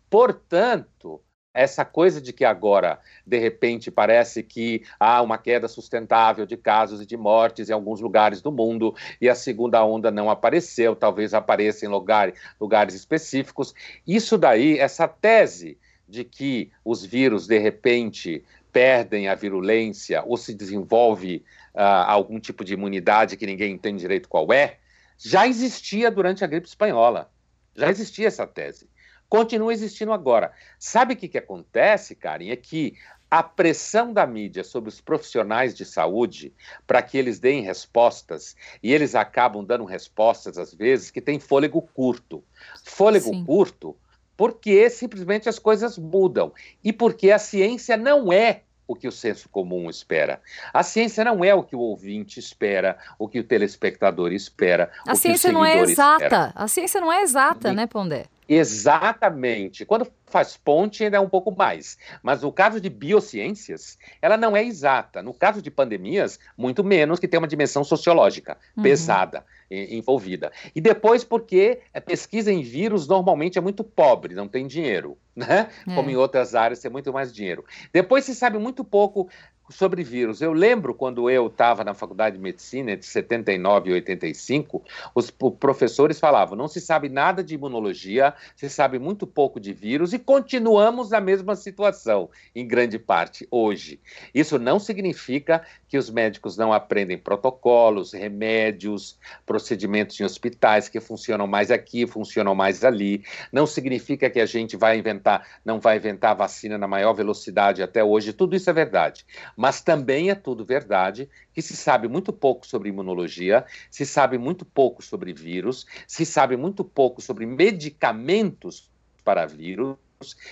portanto, 0.10 1.22
essa 1.54 1.86
coisa 1.86 2.20
de 2.20 2.34
que 2.34 2.44
agora, 2.44 3.00
de 3.26 3.38
repente, 3.38 3.92
parece 3.92 4.42
que 4.42 4.84
há 5.00 5.22
uma 5.22 5.38
queda 5.38 5.68
sustentável 5.68 6.46
de 6.46 6.58
casos 6.58 7.02
e 7.02 7.06
de 7.06 7.16
mortes 7.16 7.70
em 7.70 7.74
alguns 7.74 8.02
lugares 8.02 8.42
do 8.42 8.52
mundo 8.52 8.96
e 9.22 9.30
a 9.30 9.36
segunda 9.36 9.84
onda 9.86 10.10
não 10.10 10.30
apareceu, 10.30 10.96
talvez 10.96 11.34
apareça 11.34 11.86
em 11.86 11.89
lugar, 11.89 12.34
lugares 12.60 12.96
específicos. 12.96 13.76
Isso 14.08 14.38
daí, 14.38 14.80
essa 14.80 15.08
tese 15.08 15.78
de 16.10 16.24
que 16.24 16.72
os 16.84 17.06
vírus, 17.06 17.46
de 17.46 17.60
repente, 17.60 18.44
perdem 18.72 19.28
a 19.28 19.36
virulência 19.36 20.24
ou 20.26 20.36
se 20.36 20.56
desenvolve 20.56 21.44
uh, 21.76 21.80
algum 22.08 22.39
tipo 22.39 22.66
de 22.66 22.74
imunidade 22.74 23.38
que 23.38 23.46
ninguém 23.46 23.74
entende 23.74 24.00
direito 24.00 24.28
qual 24.28 24.52
é, 24.52 24.78
já 25.18 25.48
existia 25.48 26.10
durante 26.10 26.44
a 26.44 26.48
gripe 26.48 26.68
espanhola. 26.68 27.32
Já 27.76 27.89
existia 27.89 28.28
essa 28.28 28.46
tese 28.46 28.88
continua 29.34 29.74
existindo 29.74 30.13
agora. 30.13 30.52
Sabe 30.78 31.15
o 31.15 31.17
que, 31.17 31.28
que 31.28 31.39
acontece, 31.39 32.13
Karen? 32.13 32.52
É 32.52 32.56
que 32.56 32.93
a 33.32 33.41
pressão 33.41 34.13
da 34.13 34.28
mídia 34.28 34.63
sobre 34.63 34.89
os 34.89 35.02
profissionais 35.02 35.74
de 35.74 35.86
saúde 35.86 36.54
para 36.86 37.02
que 37.02 37.17
eles 37.17 37.39
deem 37.39 37.63
respostas, 37.63 38.56
e 38.84 38.93
eles 38.93 39.15
acabam 39.15 39.65
dando 39.65 39.86
respostas, 39.86 40.60
às 40.60 40.72
vezes, 40.72 41.10
que 41.10 41.19
têm 41.19 41.39
fôlego 41.39 41.82
curto. 41.82 42.43
Fôlego 42.86 43.32
Sim. 43.34 43.43
curto 43.43 43.98
porque 44.38 44.88
simplesmente 44.91 45.50
as 45.50 45.58
coisas 45.58 45.98
mudam 45.98 46.54
e 46.84 46.93
porque 46.93 47.32
a 47.32 47.39
ciência 47.39 47.98
não 47.98 48.32
é 48.32 48.62
o 48.88 48.96
que 48.96 49.08
o 49.08 49.12
senso 49.12 49.50
comum 49.50 49.89
espera. 49.89 50.39
A 50.72 50.84
ciência 50.84 51.26
não 51.26 51.43
é 51.43 51.56
o 51.56 51.63
que 51.63 51.76
o 51.76 51.80
ouvinte 51.80 52.39
espera, 52.39 53.00
o 53.17 53.28
que 53.28 53.39
o 53.39 53.43
telespectador 53.43 54.32
espera. 54.32 54.91
A 55.08 55.15
ciência 55.15 55.52
não 55.52 55.65
é 55.65 55.80
exata. 55.80 56.24
Espera. 56.24 56.52
A 56.54 56.67
ciência 56.67 57.02
não 57.02 57.12
é 57.12 57.24
exata, 57.24 57.74
né, 57.74 57.88
Pondé? 57.88 58.28
Exatamente. 58.48 59.86
Quando 59.86 60.12
faz 60.26 60.58
ponte, 60.58 61.04
ainda 61.04 61.18
é 61.18 61.20
um 61.20 61.30
pouco 61.30 61.56
mais. 61.56 61.98
Mas 62.22 62.42
no 62.42 62.52
caso 62.52 62.82
de 62.82 62.90
biociências, 62.90 63.98
ela 64.22 64.36
não 64.36 64.58
é 64.58 64.64
exata. 64.64 65.22
No 65.22 65.34
caso 65.34 65.62
de 65.62 65.70
pandemias, 65.70 66.40
muito 66.58 66.84
menos, 66.84 67.20
que 67.20 67.28
tem 67.28 67.38
uma 67.38 67.48
dimensão 67.48 67.84
sociológica 67.84 68.58
uhum. 68.76 68.84
pesada 68.84 69.46
envolvida. 69.70 70.52
E 70.76 70.82
depois, 70.82 71.24
porque 71.24 71.82
a 71.94 72.02
pesquisa 72.02 72.52
em 72.52 72.62
vírus 72.62 73.08
normalmente 73.08 73.58
é 73.58 73.62
muito 73.62 73.84
pobre, 73.84 74.36
não 74.36 74.48
tem 74.48 74.68
dinheiro. 74.68 75.18
Né? 75.36 75.68
É. 75.88 75.96
Como 75.96 76.12
em 76.12 76.16
outras 76.16 76.54
áreas, 76.54 76.80
tem 76.80 76.92
muito 76.92 77.12
mais 77.12 77.34
dinheiro. 77.34 77.66
Depois 77.92 78.24
se 78.24 78.36
sabe 78.36 78.60
muito 78.60 78.84
pouco 78.84 79.28
sobre 79.74 80.04
vírus. 80.04 80.42
Eu 80.42 80.54
lembro 80.54 80.94
quando 80.94 81.30
eu 81.30 81.48
estava 81.48 81.84
na 81.84 81.94
faculdade 81.94 82.38
de 82.38 82.42
medicina, 82.42 82.92
entre 82.92 83.06
79 83.06 83.90
e 83.90 83.94
85, 83.94 84.84
os 85.14 85.30
professores 85.32 86.20
falavam: 86.20 86.58
não 86.58 86.68
se 86.68 86.80
sabe 86.80 87.10
nada 87.10 87.44
de 87.44 87.56
imunologia, 87.56 88.34
se 88.56 88.70
sabe 88.70 89.00
muito 89.00 89.28
pouco 89.28 89.60
de 89.60 89.74
vírus 89.74 90.14
e 90.14 90.20
continuamos 90.20 91.10
na 91.10 91.20
mesma 91.20 91.56
situação, 91.56 92.30
em 92.56 92.68
grande 92.68 92.98
parte, 92.98 93.48
hoje. 93.50 94.00
Isso 94.34 94.58
não 94.58 94.80
significa 94.80 95.64
que 95.88 95.98
os 95.98 96.10
médicos 96.10 96.58
não 96.58 96.74
aprendem 96.74 97.18
protocolos, 97.18 98.14
remédios, 98.14 99.18
procedimentos 99.46 100.20
em 100.20 100.24
hospitais 100.24 100.90
que 100.90 101.00
funcionam 101.00 101.46
mais 101.46 101.70
aqui, 101.70 102.08
funcionam 102.08 102.56
mais 102.56 102.84
ali. 102.84 103.24
Não 103.52 103.68
significa 103.68 104.30
que 104.30 104.40
a 104.40 104.46
gente 104.46 104.76
vai 104.76 104.98
inventar, 104.98 105.48
não 105.64 105.80
vai 105.80 105.98
inventar 105.98 106.32
a 106.32 106.34
vacina 106.34 106.78
na 106.78 106.88
maior 106.88 107.14
velocidade 107.14 107.84
até 107.84 108.04
hoje. 108.04 108.34
Tudo 108.34 108.56
isso 108.56 108.70
é 108.70 108.74
verdade. 108.74 109.26
Mas 109.63 109.80
também 109.80 110.30
é 110.30 110.36
tudo 110.36 110.65
verdade 110.65 111.30
que 111.54 111.62
se 111.62 111.73
sabe 111.73 112.10
muito 112.10 112.34
pouco 112.34 112.67
sobre 112.67 112.89
imunologia, 112.89 113.63
se 113.89 114.06
sabe 114.06 114.38
muito 114.38 114.65
pouco 114.65 115.02
sobre 115.02 115.32
vírus, 115.32 115.86
se 116.06 116.26
sabe 116.26 116.58
muito 116.58 116.84
pouco 116.84 117.21
sobre 117.21 117.45
medicamentos 117.45 118.91
para 119.23 119.45
vírus. 119.45 119.95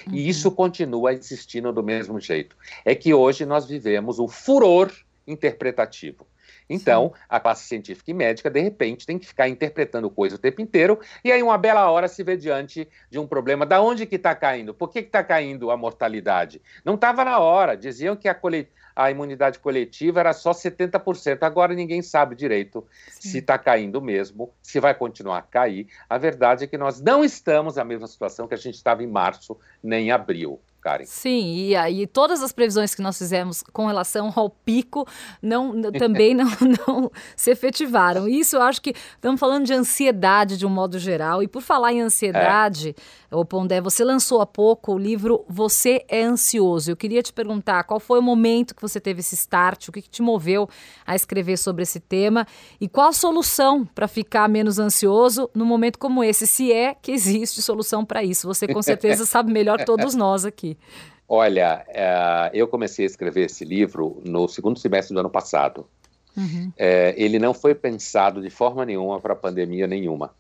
Uhum. 0.08 0.14
E 0.14 0.30
isso 0.30 0.50
continua 0.50 1.12
existindo 1.12 1.74
do 1.74 1.84
mesmo 1.84 2.22
jeito. 2.22 2.56
É 2.86 2.96
que 2.96 3.14
hoje 3.14 3.46
nós 3.46 3.66
vivemos 3.66 4.18
o 4.18 4.30
furor 4.30 4.90
interpretativo. 5.28 6.26
Então, 6.70 7.12
Sim. 7.14 7.22
a 7.30 7.40
classe 7.40 7.68
científica 7.68 8.12
e 8.12 8.14
médica, 8.14 8.50
de 8.50 8.62
repente, 8.62 9.06
tem 9.06 9.20
que 9.20 9.26
ficar 9.26 9.48
interpretando 9.48 10.10
coisa 10.10 10.36
o 10.36 10.40
tempo 10.40 10.62
inteiro, 10.62 11.00
e 11.24 11.32
aí 11.32 11.42
uma 11.44 11.58
bela 11.58 11.90
hora 11.90 12.08
se 12.08 12.24
vê 12.24 12.38
diante 12.38 12.88
de 13.10 13.20
um 13.20 13.28
problema. 13.28 13.66
Da 13.66 13.82
onde 13.82 14.06
que 14.06 14.16
está 14.16 14.34
caindo? 14.36 14.74
Por 14.74 14.90
que 14.90 15.00
está 15.00 15.24
caindo 15.24 15.72
a 15.72 15.78
mortalidade? 15.78 16.62
Não 16.84 16.96
estava 16.96 17.26
na 17.26 17.40
hora. 17.40 17.76
Diziam 17.76 18.16
que 18.16 18.28
a, 18.28 18.40
a, 18.96 19.12
imunidade 19.12 19.60
coletiva 19.60 20.20
era 20.20 20.34
só 20.34 20.52
70%. 20.52 21.44
Agora 21.44 21.74
ninguém 21.74 22.02
sabe 22.02 22.36
direito 22.36 22.86
Sim. 23.10 23.30
se 23.30 23.38
está 23.40 23.58
caindo 23.58 24.02
mesmo, 24.02 24.54
se 24.62 24.80
vai 24.80 24.94
continuar 24.94 25.40
a 25.40 25.42
cair. 25.42 25.88
A 26.10 26.18
verdade 26.18 26.64
é 26.64 26.68
que 26.68 26.78
nós 26.78 27.02
não 27.02 27.24
estamos 27.24 27.76
na 27.76 27.84
mesma 27.84 28.08
situação 28.08 28.48
que 28.48 28.54
a 28.54 28.58
gente 28.58 28.76
estava 28.76 29.04
em 29.04 29.08
março 29.08 29.58
nem 29.84 30.08
em 30.08 30.12
abril. 30.12 30.60
Karen. 30.82 31.06
Sim, 31.06 31.56
e 31.56 31.76
aí 31.76 32.08
todas 32.08 32.42
as 32.42 32.52
previsões 32.52 32.96
que 32.96 33.02
nós 33.02 33.18
fizemos 33.18 33.64
com 33.72 33.86
relação 33.86 34.34
ao 34.36 34.50
pico 34.50 35.08
não, 35.42 35.80
também 35.92 36.34
não, 36.36 36.50
não 36.88 37.12
se 37.36 37.52
efetivaram. 37.52 38.28
Isso 38.28 38.56
eu 38.56 38.62
acho 38.62 38.82
que 38.82 38.94
estamos 39.16 39.40
falando 39.40 39.66
de 39.66 39.74
ansiedade 39.74 40.58
de 40.58 40.66
um 40.66 40.70
modo 40.70 40.98
geral. 40.98 41.44
E 41.44 41.48
por 41.48 41.62
falar 41.62 41.94
em 41.94 42.02
ansiedade, 42.02 42.96
é. 43.32 43.36
o 43.36 43.46
Pondé, 43.46 43.80
você 43.80 44.04
lançou 44.04 44.42
há 44.42 44.46
pouco 44.46 44.94
o 44.94 44.98
livro 44.98 45.46
Você 45.48 46.04
é 46.10 46.24
Ansioso. 46.24 46.92
Eu 46.92 46.98
queria 46.98 47.22
te 47.22 47.32
perguntar 47.32 47.84
qual 47.84 48.00
foi 48.00 48.20
o 48.20 48.22
momento 48.22 48.76
que 48.76 48.82
você 48.82 49.00
teve 49.00 49.20
esse 49.20 49.36
start, 49.36 49.88
o 49.88 49.92
que, 49.92 50.02
que 50.02 50.10
te 50.10 50.22
moveu 50.22 50.68
a 51.06 51.16
escrever 51.16 51.58
sobre 51.58 51.84
esse 51.84 52.00
tema 52.00 52.48
e 52.80 52.88
qual 52.88 53.10
a 53.10 53.14
solução 53.14 53.86
para 53.86 54.08
ficar 54.08 54.50
menos 54.50 54.80
ansioso 54.80 55.50
num 55.54 55.66
momento 55.66 56.00
como 56.00 56.24
esse, 56.24 56.48
se 56.48 56.72
é 56.72 56.96
que 56.96 57.12
existe 57.12 57.62
solução 57.62 58.04
para 58.04 58.24
isso. 58.24 58.48
Você 58.48 58.68
com 58.68 58.82
certeza 58.82 59.26
sabe 59.28 59.52
melhor 59.52 59.84
todos 59.86 60.16
nós 60.16 60.46
aqui. 60.46 60.71
Olha, 61.28 61.86
é, 61.88 62.52
eu 62.54 62.68
comecei 62.68 63.06
a 63.06 63.08
escrever 63.08 63.46
esse 63.46 63.64
livro 63.64 64.22
no 64.26 64.48
segundo 64.48 64.78
semestre 64.78 65.14
do 65.14 65.20
ano 65.20 65.30
passado. 65.30 65.88
Uhum. 66.36 66.72
É, 66.78 67.14
ele 67.18 67.40
não 67.40 67.54
foi 67.54 67.76
pensado 67.76 68.42
de 68.42 68.50
forma 68.50 68.86
nenhuma 68.86 69.20
para 69.20 69.36
pandemia 69.36 69.88
nenhuma, 69.88 70.34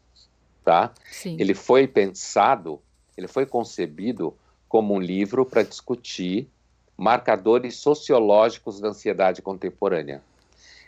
tá? 0.63 0.93
Sim. 1.11 1.37
Ele 1.39 1.53
foi 1.53 1.87
pensado, 1.87 2.79
ele 3.17 3.27
foi 3.27 3.45
concebido 3.45 4.33
como 4.67 4.93
um 4.93 4.99
livro 4.99 5.45
para 5.45 5.63
discutir 5.63 6.47
marcadores 6.97 7.77
sociológicos 7.77 8.79
da 8.79 8.89
ansiedade 8.89 9.41
contemporânea. 9.41 10.21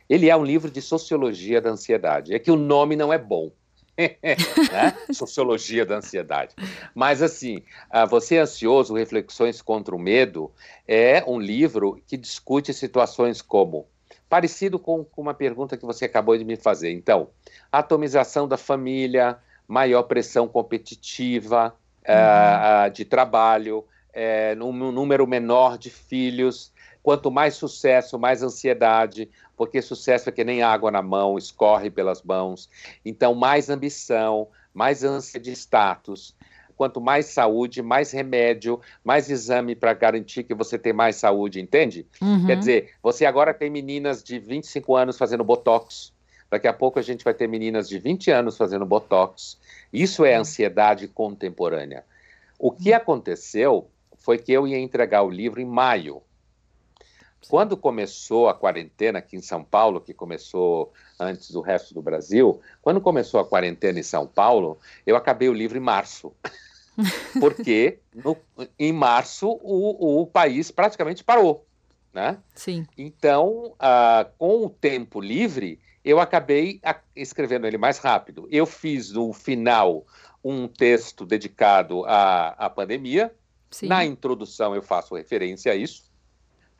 Ele 0.10 0.30
é 0.30 0.36
um 0.36 0.44
livro 0.44 0.70
de 0.70 0.82
sociologia 0.82 1.60
da 1.62 1.70
ansiedade. 1.70 2.34
É 2.34 2.40
que 2.40 2.52
o 2.52 2.56
nome 2.56 2.96
não 2.96 3.12
é 3.12 3.18
bom. 3.18 3.52
né? 4.72 5.14
Sociologia 5.14 5.86
da 5.86 5.98
ansiedade. 5.98 6.56
Mas, 6.96 7.22
assim, 7.22 7.64
Você 8.10 8.36
é 8.36 8.40
Ansioso, 8.40 8.96
Reflexões 8.96 9.62
contra 9.62 9.96
o 9.96 10.00
Medo, 10.00 10.52
é 10.88 11.24
um 11.28 11.40
livro 11.40 12.02
que 12.08 12.18
discute 12.18 12.74
situações 12.74 13.42
como, 13.42 13.88
parecido 14.28 14.80
com, 14.80 15.04
com 15.04 15.22
uma 15.22 15.34
pergunta 15.34 15.78
que 15.78 15.86
você 15.86 16.06
acabou 16.06 16.38
de 16.38 16.44
me 16.44 16.56
fazer. 16.56 16.92
Então, 16.92 17.30
atomização 17.72 18.48
da 18.48 18.58
família, 18.58 19.38
maior 19.68 20.04
pressão 20.04 20.48
competitiva 20.48 21.74
uhum. 22.08 22.88
uh, 22.88 22.92
de 22.92 23.06
trabalho, 23.06 23.86
é, 24.14 24.56
um 24.60 24.92
número 24.92 25.26
menor 25.28 25.78
de 25.78 25.90
filhos, 25.90 26.73
quanto 27.04 27.30
mais 27.30 27.56
sucesso, 27.56 28.18
mais 28.18 28.42
ansiedade, 28.42 29.30
porque 29.58 29.82
sucesso 29.82 30.30
é 30.30 30.32
que 30.32 30.44
nem 30.44 30.64
água 30.64 30.90
na 30.90 31.02
mão, 31.02 31.38
escorre 31.38 31.92
pelas 31.92 32.24
mãos. 32.24 32.70
Então, 33.06 33.36
mais 33.36 33.70
ambição, 33.70 34.48
mais 34.74 35.04
ânsia 35.04 35.40
de 35.40 35.52
status. 35.52 36.34
Quanto 36.76 37.00
mais 37.00 37.28
saúde, 37.28 37.84
mais 37.84 38.12
remédio, 38.12 38.80
mais 39.04 39.30
exame 39.30 39.76
para 39.76 39.94
garantir 39.94 40.44
que 40.44 40.56
você 40.56 40.80
tem 40.80 40.94
mais 40.94 41.18
saúde, 41.18 41.60
entende? 41.60 42.08
Uhum. 42.20 42.48
Quer 42.48 42.58
dizer, 42.58 42.94
você 43.04 43.26
agora 43.26 43.54
tem 43.54 43.70
meninas 43.70 44.24
de 44.24 44.40
25 44.40 44.96
anos 44.96 45.18
fazendo 45.18 45.44
botox. 45.44 46.12
Daqui 46.50 46.68
a 46.68 46.74
pouco 46.74 47.00
a 47.00 47.02
gente 47.02 47.24
vai 47.24 47.34
ter 47.34 47.48
meninas 47.48 47.88
de 47.90 48.00
20 48.00 48.32
anos 48.32 48.58
fazendo 48.58 48.86
botox. 48.86 49.58
Isso 49.92 50.26
é 50.26 50.36
ansiedade 50.36 51.08
contemporânea. 51.08 52.04
O 52.58 52.72
que 52.72 52.94
aconteceu 52.94 53.88
foi 54.18 54.38
que 54.38 54.52
eu 54.52 54.68
ia 54.68 54.80
entregar 54.80 55.24
o 55.24 55.30
livro 55.30 55.60
em 55.60 55.66
maio. 55.66 56.22
Quando 57.50 57.76
começou 57.76 58.48
a 58.48 58.54
quarentena 58.54 59.20
aqui 59.20 59.36
em 59.36 59.42
São 59.42 59.64
Paulo, 59.64 60.02
que 60.02 60.14
começou 60.14 60.94
antes 61.20 61.52
do 61.52 61.62
resto 61.62 61.94
do 61.94 62.02
Brasil, 62.02 62.62
quando 62.82 63.02
começou 63.02 63.40
a 63.40 63.46
quarentena 63.46 64.00
em 64.00 64.04
São 64.04 64.28
Paulo, 64.28 64.80
eu 65.06 65.16
acabei 65.16 65.50
o 65.50 65.54
livro 65.54 65.78
em 65.78 65.82
março. 65.82 66.34
Porque 67.40 68.00
no, 68.14 68.38
em 68.78 68.94
março 68.94 69.48
o, 69.62 70.22
o 70.22 70.28
país 70.28 70.72
praticamente 70.72 71.24
parou. 71.24 71.66
Né? 72.14 72.38
Sim. 72.54 72.86
Então, 72.96 73.74
uh, 73.74 74.32
com 74.38 74.66
o 74.66 74.70
tempo 74.70 75.20
livre, 75.20 75.80
eu 76.06 76.20
acabei 76.20 76.80
escrevendo 77.16 77.66
ele 77.66 77.78
mais 77.78 77.98
rápido. 77.98 78.48
Eu 78.52 78.66
fiz 78.66 79.12
no 79.12 79.34
final 79.34 80.06
um 80.44 80.68
texto 80.68 81.26
dedicado 81.26 82.06
à, 82.06 82.50
à 82.50 82.70
pandemia. 82.70 83.34
Sim. 83.72 83.88
Na 83.88 84.06
introdução 84.06 84.76
eu 84.76 84.84
faço 84.84 85.16
referência 85.16 85.72
a 85.72 85.76
isso. 85.76 86.13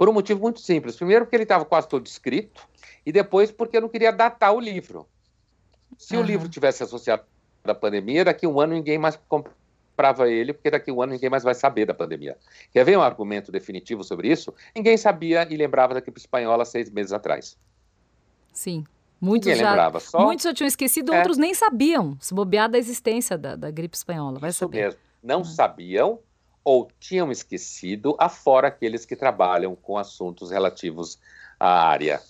Por 0.04 0.10
um 0.10 0.14
motivo 0.14 0.42
muito 0.42 0.60
simples. 0.60 0.98
Primeiro, 0.98 1.24
porque 1.24 1.38
ele 1.38 1.44
estava 1.44 1.64
quase 1.64 1.88
todo 1.88 2.06
escrito, 2.06 2.68
e 3.06 3.12
depois, 3.14 3.54
porque 3.54 3.78
eu 3.78 3.82
não 3.82 3.88
queria 3.88 4.12
datar 4.12 4.54
o 4.54 4.60
livro. 4.60 5.08
Se 5.98 6.18
uhum. 6.18 6.22
o 6.22 6.26
livro 6.26 6.50
tivesse 6.50 6.84
associado 6.84 7.24
à 7.64 7.74
pandemia, 7.74 8.26
daqui 8.26 8.46
a 8.46 8.50
um 8.50 8.60
ano 8.60 8.74
ninguém 8.74 8.98
mais 8.98 9.18
comprava 9.30 10.30
ele, 10.30 10.52
porque 10.52 10.70
daqui 10.70 10.92
a 10.92 10.94
um 10.94 11.02
ano 11.02 11.14
ninguém 11.14 11.30
mais 11.30 11.42
vai 11.42 11.56
saber 11.56 11.86
da 11.86 11.94
pandemia. 11.94 12.38
Quer 12.74 12.84
ver 12.84 12.98
um 12.98 13.02
argumento 13.02 13.50
definitivo 13.50 14.04
sobre 14.04 14.30
isso? 14.30 14.54
Ninguém 14.76 14.98
sabia 14.98 15.48
e 15.50 15.56
lembrava 15.56 15.94
da 15.94 16.02
gripe 16.02 16.20
espanhola 16.20 16.66
seis 16.66 16.90
meses 16.90 17.14
atrás. 17.14 17.58
Sim. 18.52 18.84
Muitos 19.22 19.48
Ninguém 19.48 19.64
já, 19.64 19.70
lembrava, 19.70 20.02
só... 20.02 20.20
muitos 20.20 20.44
já 20.44 20.54
tinham 20.54 20.68
esquecido, 20.68 21.14
é. 21.14 21.18
outros 21.20 21.38
nem 21.38 21.54
sabiam 21.54 22.18
se 22.20 22.34
bobear 22.34 22.70
da 22.70 22.78
existência 22.78 23.38
da, 23.38 23.56
da 23.56 23.72
gripe 23.72 23.96
espanhola. 23.96 24.38
Vai 24.38 24.50
isso 24.50 24.60
saber. 24.60 24.84
Mesmo. 24.84 25.00
Não 25.24 25.38
uhum. 25.38 25.46
sabiam 25.46 26.20
ou 26.64 26.90
tinham 27.00 27.32
esquecido, 27.32 28.16
afora 28.20 28.68
aqueles 28.68 29.06
que 29.06 29.16
trabalham 29.16 29.76
com 29.76 29.98
assuntos 29.98 30.52
relativos 30.52 31.20
à 31.60 31.88
área 31.88 32.22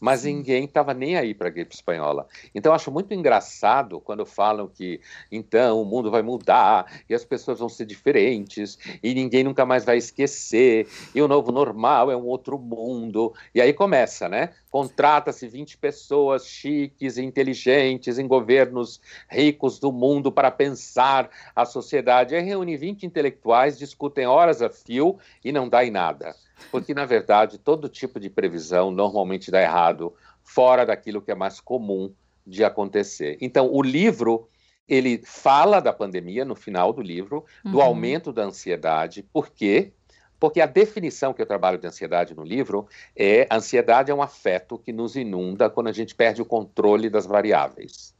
mas 0.00 0.24
ninguém 0.24 0.64
estava 0.64 0.94
nem 0.94 1.16
aí 1.16 1.34
para 1.34 1.48
a 1.48 1.50
gripe 1.50 1.74
espanhola. 1.74 2.26
Então, 2.54 2.72
acho 2.72 2.90
muito 2.90 3.12
engraçado 3.12 4.00
quando 4.00 4.24
falam 4.24 4.66
que 4.66 5.00
então 5.30 5.80
o 5.80 5.84
mundo 5.84 6.10
vai 6.10 6.22
mudar 6.22 6.86
e 7.08 7.14
as 7.14 7.24
pessoas 7.24 7.58
vão 7.58 7.68
ser 7.68 7.84
diferentes 7.84 8.78
e 9.02 9.14
ninguém 9.14 9.44
nunca 9.44 9.66
mais 9.66 9.84
vai 9.84 9.98
esquecer 9.98 10.88
e 11.14 11.20
o 11.20 11.28
novo 11.28 11.52
normal 11.52 12.10
é 12.10 12.16
um 12.16 12.26
outro 12.26 12.58
mundo. 12.58 13.34
E 13.54 13.60
aí 13.60 13.72
começa, 13.72 14.28
né? 14.28 14.50
Contrata-se 14.70 15.48
20 15.48 15.78
pessoas 15.78 16.46
chiques 16.46 17.16
e 17.16 17.22
inteligentes 17.22 18.18
em 18.18 18.26
governos 18.26 19.00
ricos 19.28 19.78
do 19.78 19.92
mundo 19.92 20.30
para 20.30 20.50
pensar 20.50 21.28
a 21.54 21.64
sociedade. 21.64 22.34
Aí 22.34 22.42
reúne 22.42 22.76
20 22.76 23.04
intelectuais, 23.04 23.78
discutem 23.78 24.26
horas 24.26 24.62
a 24.62 24.70
fio 24.70 25.18
e 25.44 25.52
não 25.52 25.68
dá 25.68 25.84
em 25.84 25.90
nada 25.90 26.34
porque 26.70 26.94
na 26.94 27.04
verdade 27.04 27.58
todo 27.58 27.88
tipo 27.88 28.18
de 28.18 28.30
previsão 28.30 28.90
normalmente 28.90 29.50
dá 29.50 29.60
errado, 29.60 30.14
fora 30.42 30.84
daquilo 30.84 31.22
que 31.22 31.30
é 31.30 31.34
mais 31.34 31.60
comum 31.60 32.12
de 32.46 32.64
acontecer. 32.64 33.38
Então, 33.40 33.72
o 33.72 33.82
livro 33.82 34.48
ele 34.88 35.20
fala 35.24 35.78
da 35.78 35.92
pandemia 35.92 36.44
no 36.44 36.56
final 36.56 36.92
do 36.92 37.00
livro, 37.00 37.44
do 37.64 37.76
uhum. 37.76 37.82
aumento 37.82 38.32
da 38.32 38.42
ansiedade, 38.42 39.22
por 39.22 39.50
quê? 39.50 39.92
Porque 40.40 40.60
a 40.60 40.66
definição 40.66 41.32
que 41.32 41.40
eu 41.40 41.46
trabalho 41.46 41.78
de 41.78 41.86
ansiedade 41.86 42.34
no 42.34 42.42
livro 42.42 42.88
é 43.14 43.46
a 43.48 43.56
ansiedade 43.56 44.10
é 44.10 44.14
um 44.14 44.22
afeto 44.22 44.78
que 44.78 44.92
nos 44.92 45.14
inunda 45.14 45.70
quando 45.70 45.88
a 45.88 45.92
gente 45.92 46.14
perde 46.14 46.42
o 46.42 46.46
controle 46.46 47.08
das 47.08 47.26
variáveis. 47.26 48.14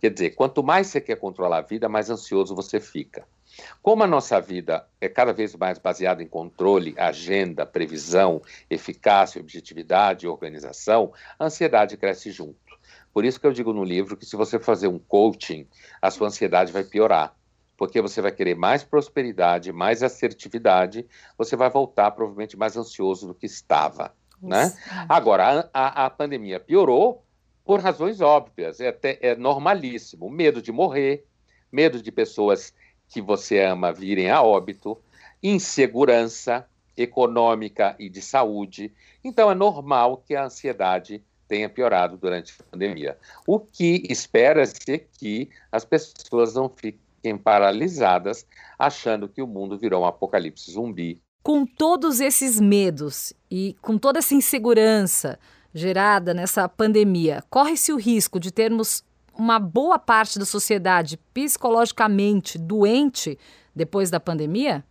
Quer 0.00 0.10
dizer, 0.10 0.30
quanto 0.30 0.64
mais 0.64 0.88
você 0.88 1.00
quer 1.00 1.16
controlar 1.16 1.58
a 1.58 1.62
vida, 1.62 1.88
mais 1.88 2.10
ansioso 2.10 2.56
você 2.56 2.80
fica. 2.80 3.24
Como 3.82 4.02
a 4.02 4.06
nossa 4.06 4.40
vida 4.40 4.86
é 5.00 5.08
cada 5.08 5.32
vez 5.32 5.54
mais 5.54 5.78
baseada 5.78 6.22
em 6.22 6.26
controle, 6.26 6.94
agenda, 6.96 7.66
previsão, 7.66 8.40
eficácia, 8.70 9.40
objetividade 9.40 10.26
e 10.26 10.28
organização, 10.28 11.12
a 11.38 11.44
ansiedade 11.44 11.96
cresce 11.96 12.30
junto. 12.30 12.56
Por 13.12 13.24
isso 13.24 13.38
que 13.38 13.46
eu 13.46 13.52
digo 13.52 13.72
no 13.72 13.84
livro 13.84 14.16
que 14.16 14.24
se 14.24 14.36
você 14.36 14.58
fazer 14.58 14.88
um 14.88 14.98
coaching, 14.98 15.66
a 16.00 16.10
sua 16.10 16.28
ansiedade 16.28 16.72
vai 16.72 16.84
piorar. 16.84 17.36
Porque 17.76 18.00
você 18.00 18.22
vai 18.22 18.32
querer 18.32 18.54
mais 18.54 18.84
prosperidade, 18.84 19.72
mais 19.72 20.02
assertividade, 20.02 21.06
você 21.36 21.56
vai 21.56 21.68
voltar 21.68 22.10
provavelmente 22.12 22.56
mais 22.56 22.76
ansioso 22.76 23.26
do 23.26 23.34
que 23.34 23.46
estava. 23.46 24.14
Né? 24.40 24.72
Agora, 25.08 25.68
a, 25.72 26.02
a, 26.02 26.06
a 26.06 26.10
pandemia 26.10 26.58
piorou 26.58 27.24
por 27.64 27.80
razões 27.80 28.20
óbvias, 28.20 28.80
é, 28.80 28.88
até, 28.88 29.18
é 29.20 29.36
normalíssimo. 29.36 30.28
Medo 30.30 30.60
de 30.60 30.72
morrer, 30.72 31.24
medo 31.70 32.02
de 32.02 32.10
pessoas 32.10 32.74
que 33.12 33.20
você 33.20 33.60
ama 33.60 33.92
virem 33.92 34.30
a 34.30 34.42
óbito, 34.42 34.98
insegurança 35.42 36.66
econômica 36.96 37.94
e 37.98 38.08
de 38.08 38.22
saúde. 38.22 38.90
Então, 39.22 39.50
é 39.50 39.54
normal 39.54 40.22
que 40.26 40.34
a 40.34 40.46
ansiedade 40.46 41.22
tenha 41.46 41.68
piorado 41.68 42.16
durante 42.16 42.54
a 42.58 42.64
pandemia. 42.70 43.18
O 43.46 43.60
que 43.60 44.06
espera-se 44.08 45.06
que 45.18 45.50
as 45.70 45.84
pessoas 45.84 46.54
não 46.54 46.70
fiquem 46.70 47.36
paralisadas 47.36 48.46
achando 48.78 49.28
que 49.28 49.42
o 49.42 49.46
mundo 49.46 49.76
virou 49.78 50.02
um 50.02 50.06
apocalipse 50.06 50.72
zumbi. 50.72 51.20
Com 51.42 51.66
todos 51.66 52.20
esses 52.20 52.58
medos 52.58 53.34
e 53.50 53.76
com 53.82 53.98
toda 53.98 54.20
essa 54.20 54.34
insegurança 54.34 55.38
gerada 55.74 56.32
nessa 56.32 56.66
pandemia, 56.68 57.44
corre-se 57.50 57.92
o 57.92 57.96
risco 57.96 58.40
de 58.40 58.50
termos 58.50 59.04
uma 59.38 59.58
boa 59.58 59.98
parte 59.98 60.38
da 60.38 60.44
sociedade 60.44 61.18
psicologicamente 61.32 62.58
doente 62.58 63.38
depois 63.74 64.10
da 64.10 64.20
pandemia? 64.20 64.84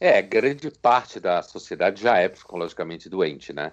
É, 0.00 0.20
grande 0.20 0.70
parte 0.70 1.20
da 1.20 1.42
sociedade 1.42 2.02
já 2.02 2.18
é 2.18 2.28
psicologicamente 2.28 3.08
doente, 3.08 3.52
né? 3.52 3.72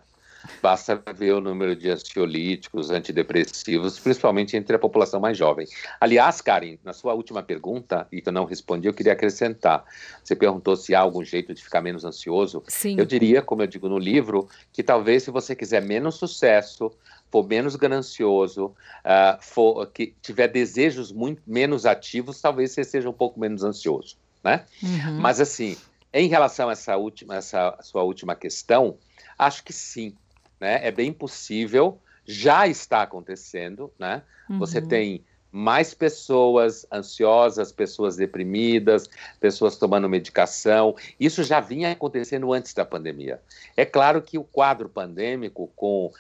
Basta 0.61 1.01
ver 1.13 1.33
o 1.33 1.41
número 1.41 1.75
de 1.75 1.89
ansiolíticos, 1.89 2.91
antidepressivos, 2.91 3.99
principalmente 3.99 4.55
entre 4.55 4.75
a 4.75 4.79
população 4.79 5.19
mais 5.19 5.37
jovem. 5.37 5.67
Aliás, 5.99 6.39
Karen, 6.39 6.77
na 6.83 6.93
sua 6.93 7.13
última 7.13 7.43
pergunta, 7.43 8.07
e 8.11 8.21
que 8.21 8.29
eu 8.29 8.33
não 8.33 8.45
respondi, 8.45 8.87
eu 8.87 8.93
queria 8.93 9.13
acrescentar. 9.13 9.83
Você 10.23 10.35
perguntou 10.35 10.75
se 10.75 10.95
há 10.95 10.99
algum 11.01 11.23
jeito 11.23 11.53
de 11.53 11.63
ficar 11.63 11.81
menos 11.81 12.05
ansioso. 12.05 12.63
Sim. 12.67 12.95
Eu 12.97 13.05
diria, 13.05 13.41
como 13.41 13.63
eu 13.63 13.67
digo 13.67 13.89
no 13.89 13.97
livro, 13.97 14.47
que 14.71 14.83
talvez 14.83 15.23
se 15.23 15.31
você 15.31 15.55
quiser 15.55 15.81
menos 15.81 16.15
sucesso, 16.15 16.91
for 17.31 17.47
menos 17.47 17.75
ganancioso, 17.75 18.65
uh, 18.67 19.41
for, 19.41 19.85
que 19.87 20.15
tiver 20.21 20.47
desejos 20.47 21.11
muito 21.11 21.41
menos 21.45 21.85
ativos, 21.85 22.41
talvez 22.41 22.71
você 22.71 22.83
seja 22.83 23.09
um 23.09 23.13
pouco 23.13 23.39
menos 23.39 23.63
ansioso, 23.63 24.17
né? 24.43 24.65
Uhum. 24.81 25.19
Mas 25.19 25.39
assim, 25.39 25.77
em 26.13 26.27
relação 26.27 26.69
a 26.69 26.71
essa 26.71 26.97
última, 26.97 27.35
essa 27.35 27.77
sua 27.81 28.03
última 28.03 28.35
questão, 28.35 28.97
acho 29.37 29.63
que 29.63 29.73
sim, 29.73 30.15
né? 30.59 30.85
É 30.85 30.91
bem 30.91 31.13
possível, 31.13 31.99
já 32.25 32.67
está 32.67 33.03
acontecendo, 33.03 33.91
né? 33.97 34.23
Uhum. 34.49 34.59
Você 34.59 34.81
tem 34.81 35.23
mais 35.51 35.93
pessoas 35.93 36.85
ansiosas, 36.91 37.71
pessoas 37.71 38.15
deprimidas, 38.15 39.09
pessoas 39.39 39.77
tomando 39.77 40.07
medicação. 40.07 40.95
Isso 41.19 41.43
já 41.43 41.59
vinha 41.59 41.91
acontecendo 41.91 42.51
antes 42.53 42.73
da 42.73 42.85
pandemia. 42.85 43.41
É 43.75 43.85
claro 43.85 44.21
que 44.21 44.37
o 44.37 44.43
quadro 44.43 44.87
pandêmico, 44.87 45.71
com 45.75 46.11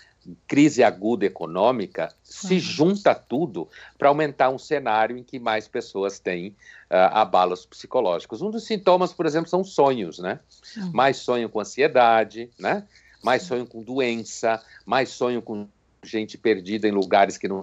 crise 0.47 0.83
aguda 0.83 1.25
econômica, 1.25 2.13
se 2.23 2.55
uhum. 2.55 2.59
junta 2.59 3.15
tudo 3.15 3.67
para 3.97 4.09
aumentar 4.09 4.49
um 4.49 4.57
cenário 4.57 5.17
em 5.17 5.23
que 5.23 5.39
mais 5.39 5.67
pessoas 5.67 6.19
têm 6.19 6.49
uh, 6.49 7.11
abalos 7.11 7.65
psicológicos. 7.65 8.41
Um 8.41 8.51
dos 8.51 8.65
sintomas, 8.65 9.13
por 9.13 9.25
exemplo, 9.25 9.49
são 9.49 9.63
sonhos, 9.63 10.19
né? 10.19 10.39
Uhum. 10.75 10.91
Mais 10.93 11.17
sonho 11.17 11.49
com 11.49 11.59
ansiedade, 11.59 12.49
né? 12.59 12.85
Mais 13.23 13.43
sonho 13.43 13.65
com 13.65 13.81
doença, 13.81 14.61
mais 14.85 15.09
sonho 15.09 15.41
com 15.41 15.67
gente 16.03 16.37
perdida 16.37 16.87
em 16.87 16.91
lugares 16.91 17.37
que 17.37 17.47
não 17.47 17.61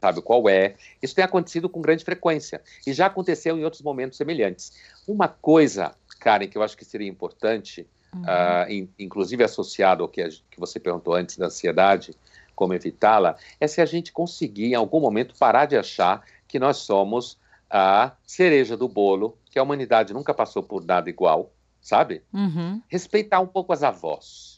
sabe 0.00 0.22
qual 0.22 0.48
é. 0.48 0.74
Isso 1.02 1.14
tem 1.14 1.24
acontecido 1.24 1.68
com 1.68 1.80
grande 1.80 2.04
frequência 2.04 2.62
e 2.86 2.92
já 2.92 3.06
aconteceu 3.06 3.58
em 3.58 3.64
outros 3.64 3.82
momentos 3.82 4.16
semelhantes. 4.16 4.72
Uma 5.06 5.28
coisa, 5.28 5.94
Karen, 6.20 6.48
que 6.48 6.56
eu 6.56 6.62
acho 6.62 6.76
que 6.76 6.84
seria 6.84 7.08
importante 7.08 7.86
uhum. 8.14 8.22
uh, 8.22 8.70
in, 8.70 8.88
inclusive 8.98 9.42
associado 9.44 10.02
ao 10.02 10.08
que, 10.08 10.22
a, 10.22 10.28
que 10.28 10.58
você 10.58 10.78
perguntou 10.78 11.14
antes 11.14 11.36
da 11.36 11.46
ansiedade, 11.46 12.14
como 12.54 12.74
evitá-la, 12.74 13.36
é 13.60 13.68
se 13.68 13.80
a 13.80 13.86
gente 13.86 14.12
conseguir, 14.12 14.66
em 14.66 14.74
algum 14.74 15.00
momento, 15.00 15.34
parar 15.38 15.66
de 15.66 15.76
achar 15.76 16.24
que 16.48 16.58
nós 16.58 16.78
somos 16.78 17.38
a 17.70 18.12
cereja 18.26 18.76
do 18.76 18.88
bolo, 18.88 19.38
que 19.50 19.58
a 19.58 19.62
humanidade 19.62 20.12
nunca 20.12 20.34
passou 20.34 20.62
por 20.62 20.84
nada 20.84 21.08
igual, 21.08 21.52
sabe? 21.80 22.22
Uhum. 22.32 22.82
Respeitar 22.88 23.40
um 23.40 23.46
pouco 23.46 23.72
as 23.72 23.82
avós. 23.82 24.57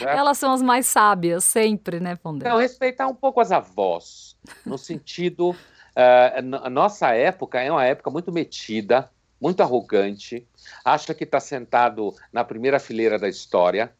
Né? 0.00 0.16
Elas 0.16 0.38
são 0.38 0.52
as 0.52 0.62
mais 0.62 0.86
sábias, 0.86 1.44
sempre, 1.44 2.00
né, 2.00 2.16
Pondé? 2.16 2.48
Não, 2.48 2.56
respeitar 2.56 3.06
um 3.08 3.14
pouco 3.14 3.40
as 3.40 3.50
avós, 3.50 4.36
no 4.64 4.78
sentido. 4.78 5.50
Uh, 5.50 6.56
a 6.62 6.70
nossa 6.70 7.10
época 7.14 7.60
é 7.60 7.70
uma 7.70 7.84
época 7.84 8.10
muito 8.10 8.32
metida, 8.32 9.10
muito 9.40 9.60
arrogante, 9.62 10.46
acha 10.84 11.12
que 11.12 11.24
está 11.24 11.40
sentado 11.40 12.14
na 12.32 12.44
primeira 12.44 12.78
fileira 12.78 13.18
da 13.18 13.28
história, 13.28 13.92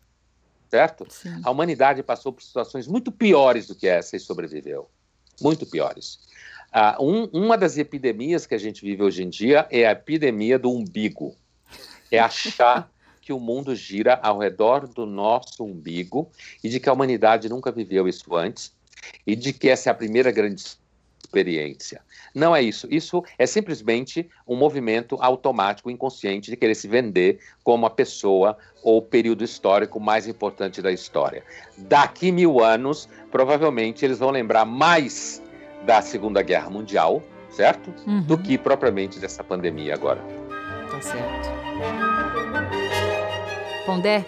certo? 0.70 1.06
Sim. 1.10 1.40
A 1.44 1.50
humanidade 1.50 2.02
passou 2.02 2.32
por 2.32 2.42
situações 2.42 2.86
muito 2.86 3.10
piores 3.10 3.66
do 3.66 3.74
que 3.74 3.88
essa 3.88 4.16
e 4.16 4.20
sobreviveu. 4.20 4.88
Muito 5.40 5.66
piores. 5.66 6.20
Uh, 6.72 7.04
um, 7.04 7.24
uma 7.44 7.58
das 7.58 7.76
epidemias 7.76 8.46
que 8.46 8.54
a 8.54 8.58
gente 8.58 8.82
vive 8.82 9.02
hoje 9.02 9.22
em 9.22 9.28
dia 9.28 9.66
é 9.70 9.86
a 9.86 9.92
epidemia 9.92 10.58
do 10.58 10.70
umbigo. 10.70 11.36
É 12.10 12.18
achar 12.18 12.88
que 13.22 13.32
o 13.32 13.40
mundo 13.40 13.74
gira 13.74 14.18
ao 14.22 14.38
redor 14.38 14.86
do 14.86 15.06
nosso 15.06 15.64
umbigo 15.64 16.28
e 16.62 16.68
de 16.68 16.80
que 16.80 16.88
a 16.88 16.92
humanidade 16.92 17.48
nunca 17.48 17.70
viveu 17.70 18.06
isso 18.08 18.34
antes 18.34 18.74
e 19.26 19.34
de 19.36 19.52
que 19.52 19.68
essa 19.68 19.88
é 19.88 19.92
a 19.92 19.94
primeira 19.94 20.30
grande 20.30 20.60
experiência. 21.22 22.02
Não 22.34 22.54
é 22.54 22.60
isso. 22.60 22.86
Isso 22.90 23.24
é 23.38 23.46
simplesmente 23.46 24.28
um 24.46 24.56
movimento 24.56 25.16
automático, 25.20 25.90
inconsciente, 25.90 26.50
de 26.50 26.56
querer 26.56 26.74
se 26.74 26.88
vender 26.88 27.38
como 27.62 27.86
a 27.86 27.90
pessoa 27.90 28.58
ou 28.82 28.98
o 28.98 29.02
período 29.02 29.44
histórico 29.44 30.00
mais 30.00 30.26
importante 30.26 30.82
da 30.82 30.90
história. 30.90 31.44
Daqui 31.78 32.32
mil 32.32 32.62
anos, 32.62 33.08
provavelmente 33.30 34.04
eles 34.04 34.18
vão 34.18 34.30
lembrar 34.30 34.64
mais 34.64 35.40
da 35.86 36.02
Segunda 36.02 36.42
Guerra 36.42 36.68
Mundial, 36.68 37.22
certo? 37.50 37.94
Uhum. 38.06 38.22
Do 38.22 38.36
que 38.36 38.58
propriamente 38.58 39.18
dessa 39.18 39.42
pandemia 39.44 39.94
agora. 39.94 40.20
Tá 40.90 41.00
certo. 41.00 42.11
Pondé, 43.84 44.24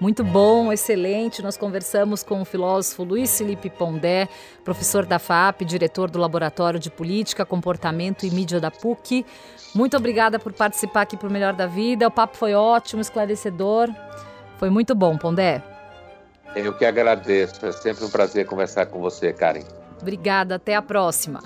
muito 0.00 0.22
bom, 0.22 0.72
excelente. 0.72 1.42
Nós 1.42 1.56
conversamos 1.56 2.22
com 2.22 2.40
o 2.40 2.44
filósofo 2.44 3.02
Luiz 3.02 3.36
Felipe 3.36 3.68
Pondé, 3.68 4.28
professor 4.64 5.04
da 5.04 5.18
FAP, 5.18 5.62
diretor 5.62 6.08
do 6.10 6.18
Laboratório 6.18 6.78
de 6.78 6.90
Política, 6.90 7.44
Comportamento 7.44 8.24
e 8.24 8.30
Mídia 8.30 8.60
da 8.60 8.70
PUC. 8.70 9.26
Muito 9.74 9.96
obrigada 9.96 10.38
por 10.38 10.52
participar 10.52 11.02
aqui 11.02 11.16
para 11.16 11.28
o 11.28 11.32
Melhor 11.32 11.52
da 11.52 11.66
Vida. 11.66 12.06
O 12.06 12.10
papo 12.10 12.36
foi 12.36 12.54
ótimo, 12.54 13.00
esclarecedor. 13.00 13.88
Foi 14.56 14.70
muito 14.70 14.94
bom, 14.94 15.16
Pondé. 15.16 15.62
Eu 16.54 16.72
que 16.76 16.84
agradeço. 16.84 17.64
É 17.66 17.72
sempre 17.72 18.04
um 18.04 18.10
prazer 18.10 18.46
conversar 18.46 18.86
com 18.86 19.00
você, 19.00 19.32
Karen. 19.32 19.64
Obrigada. 20.00 20.54
Até 20.54 20.74
a 20.74 20.82
próxima. 20.82 21.42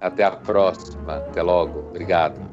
Até 0.00 0.24
a 0.24 0.30
próxima. 0.30 1.16
Até 1.16 1.42
logo. 1.42 1.80
Obrigado. 1.88 2.47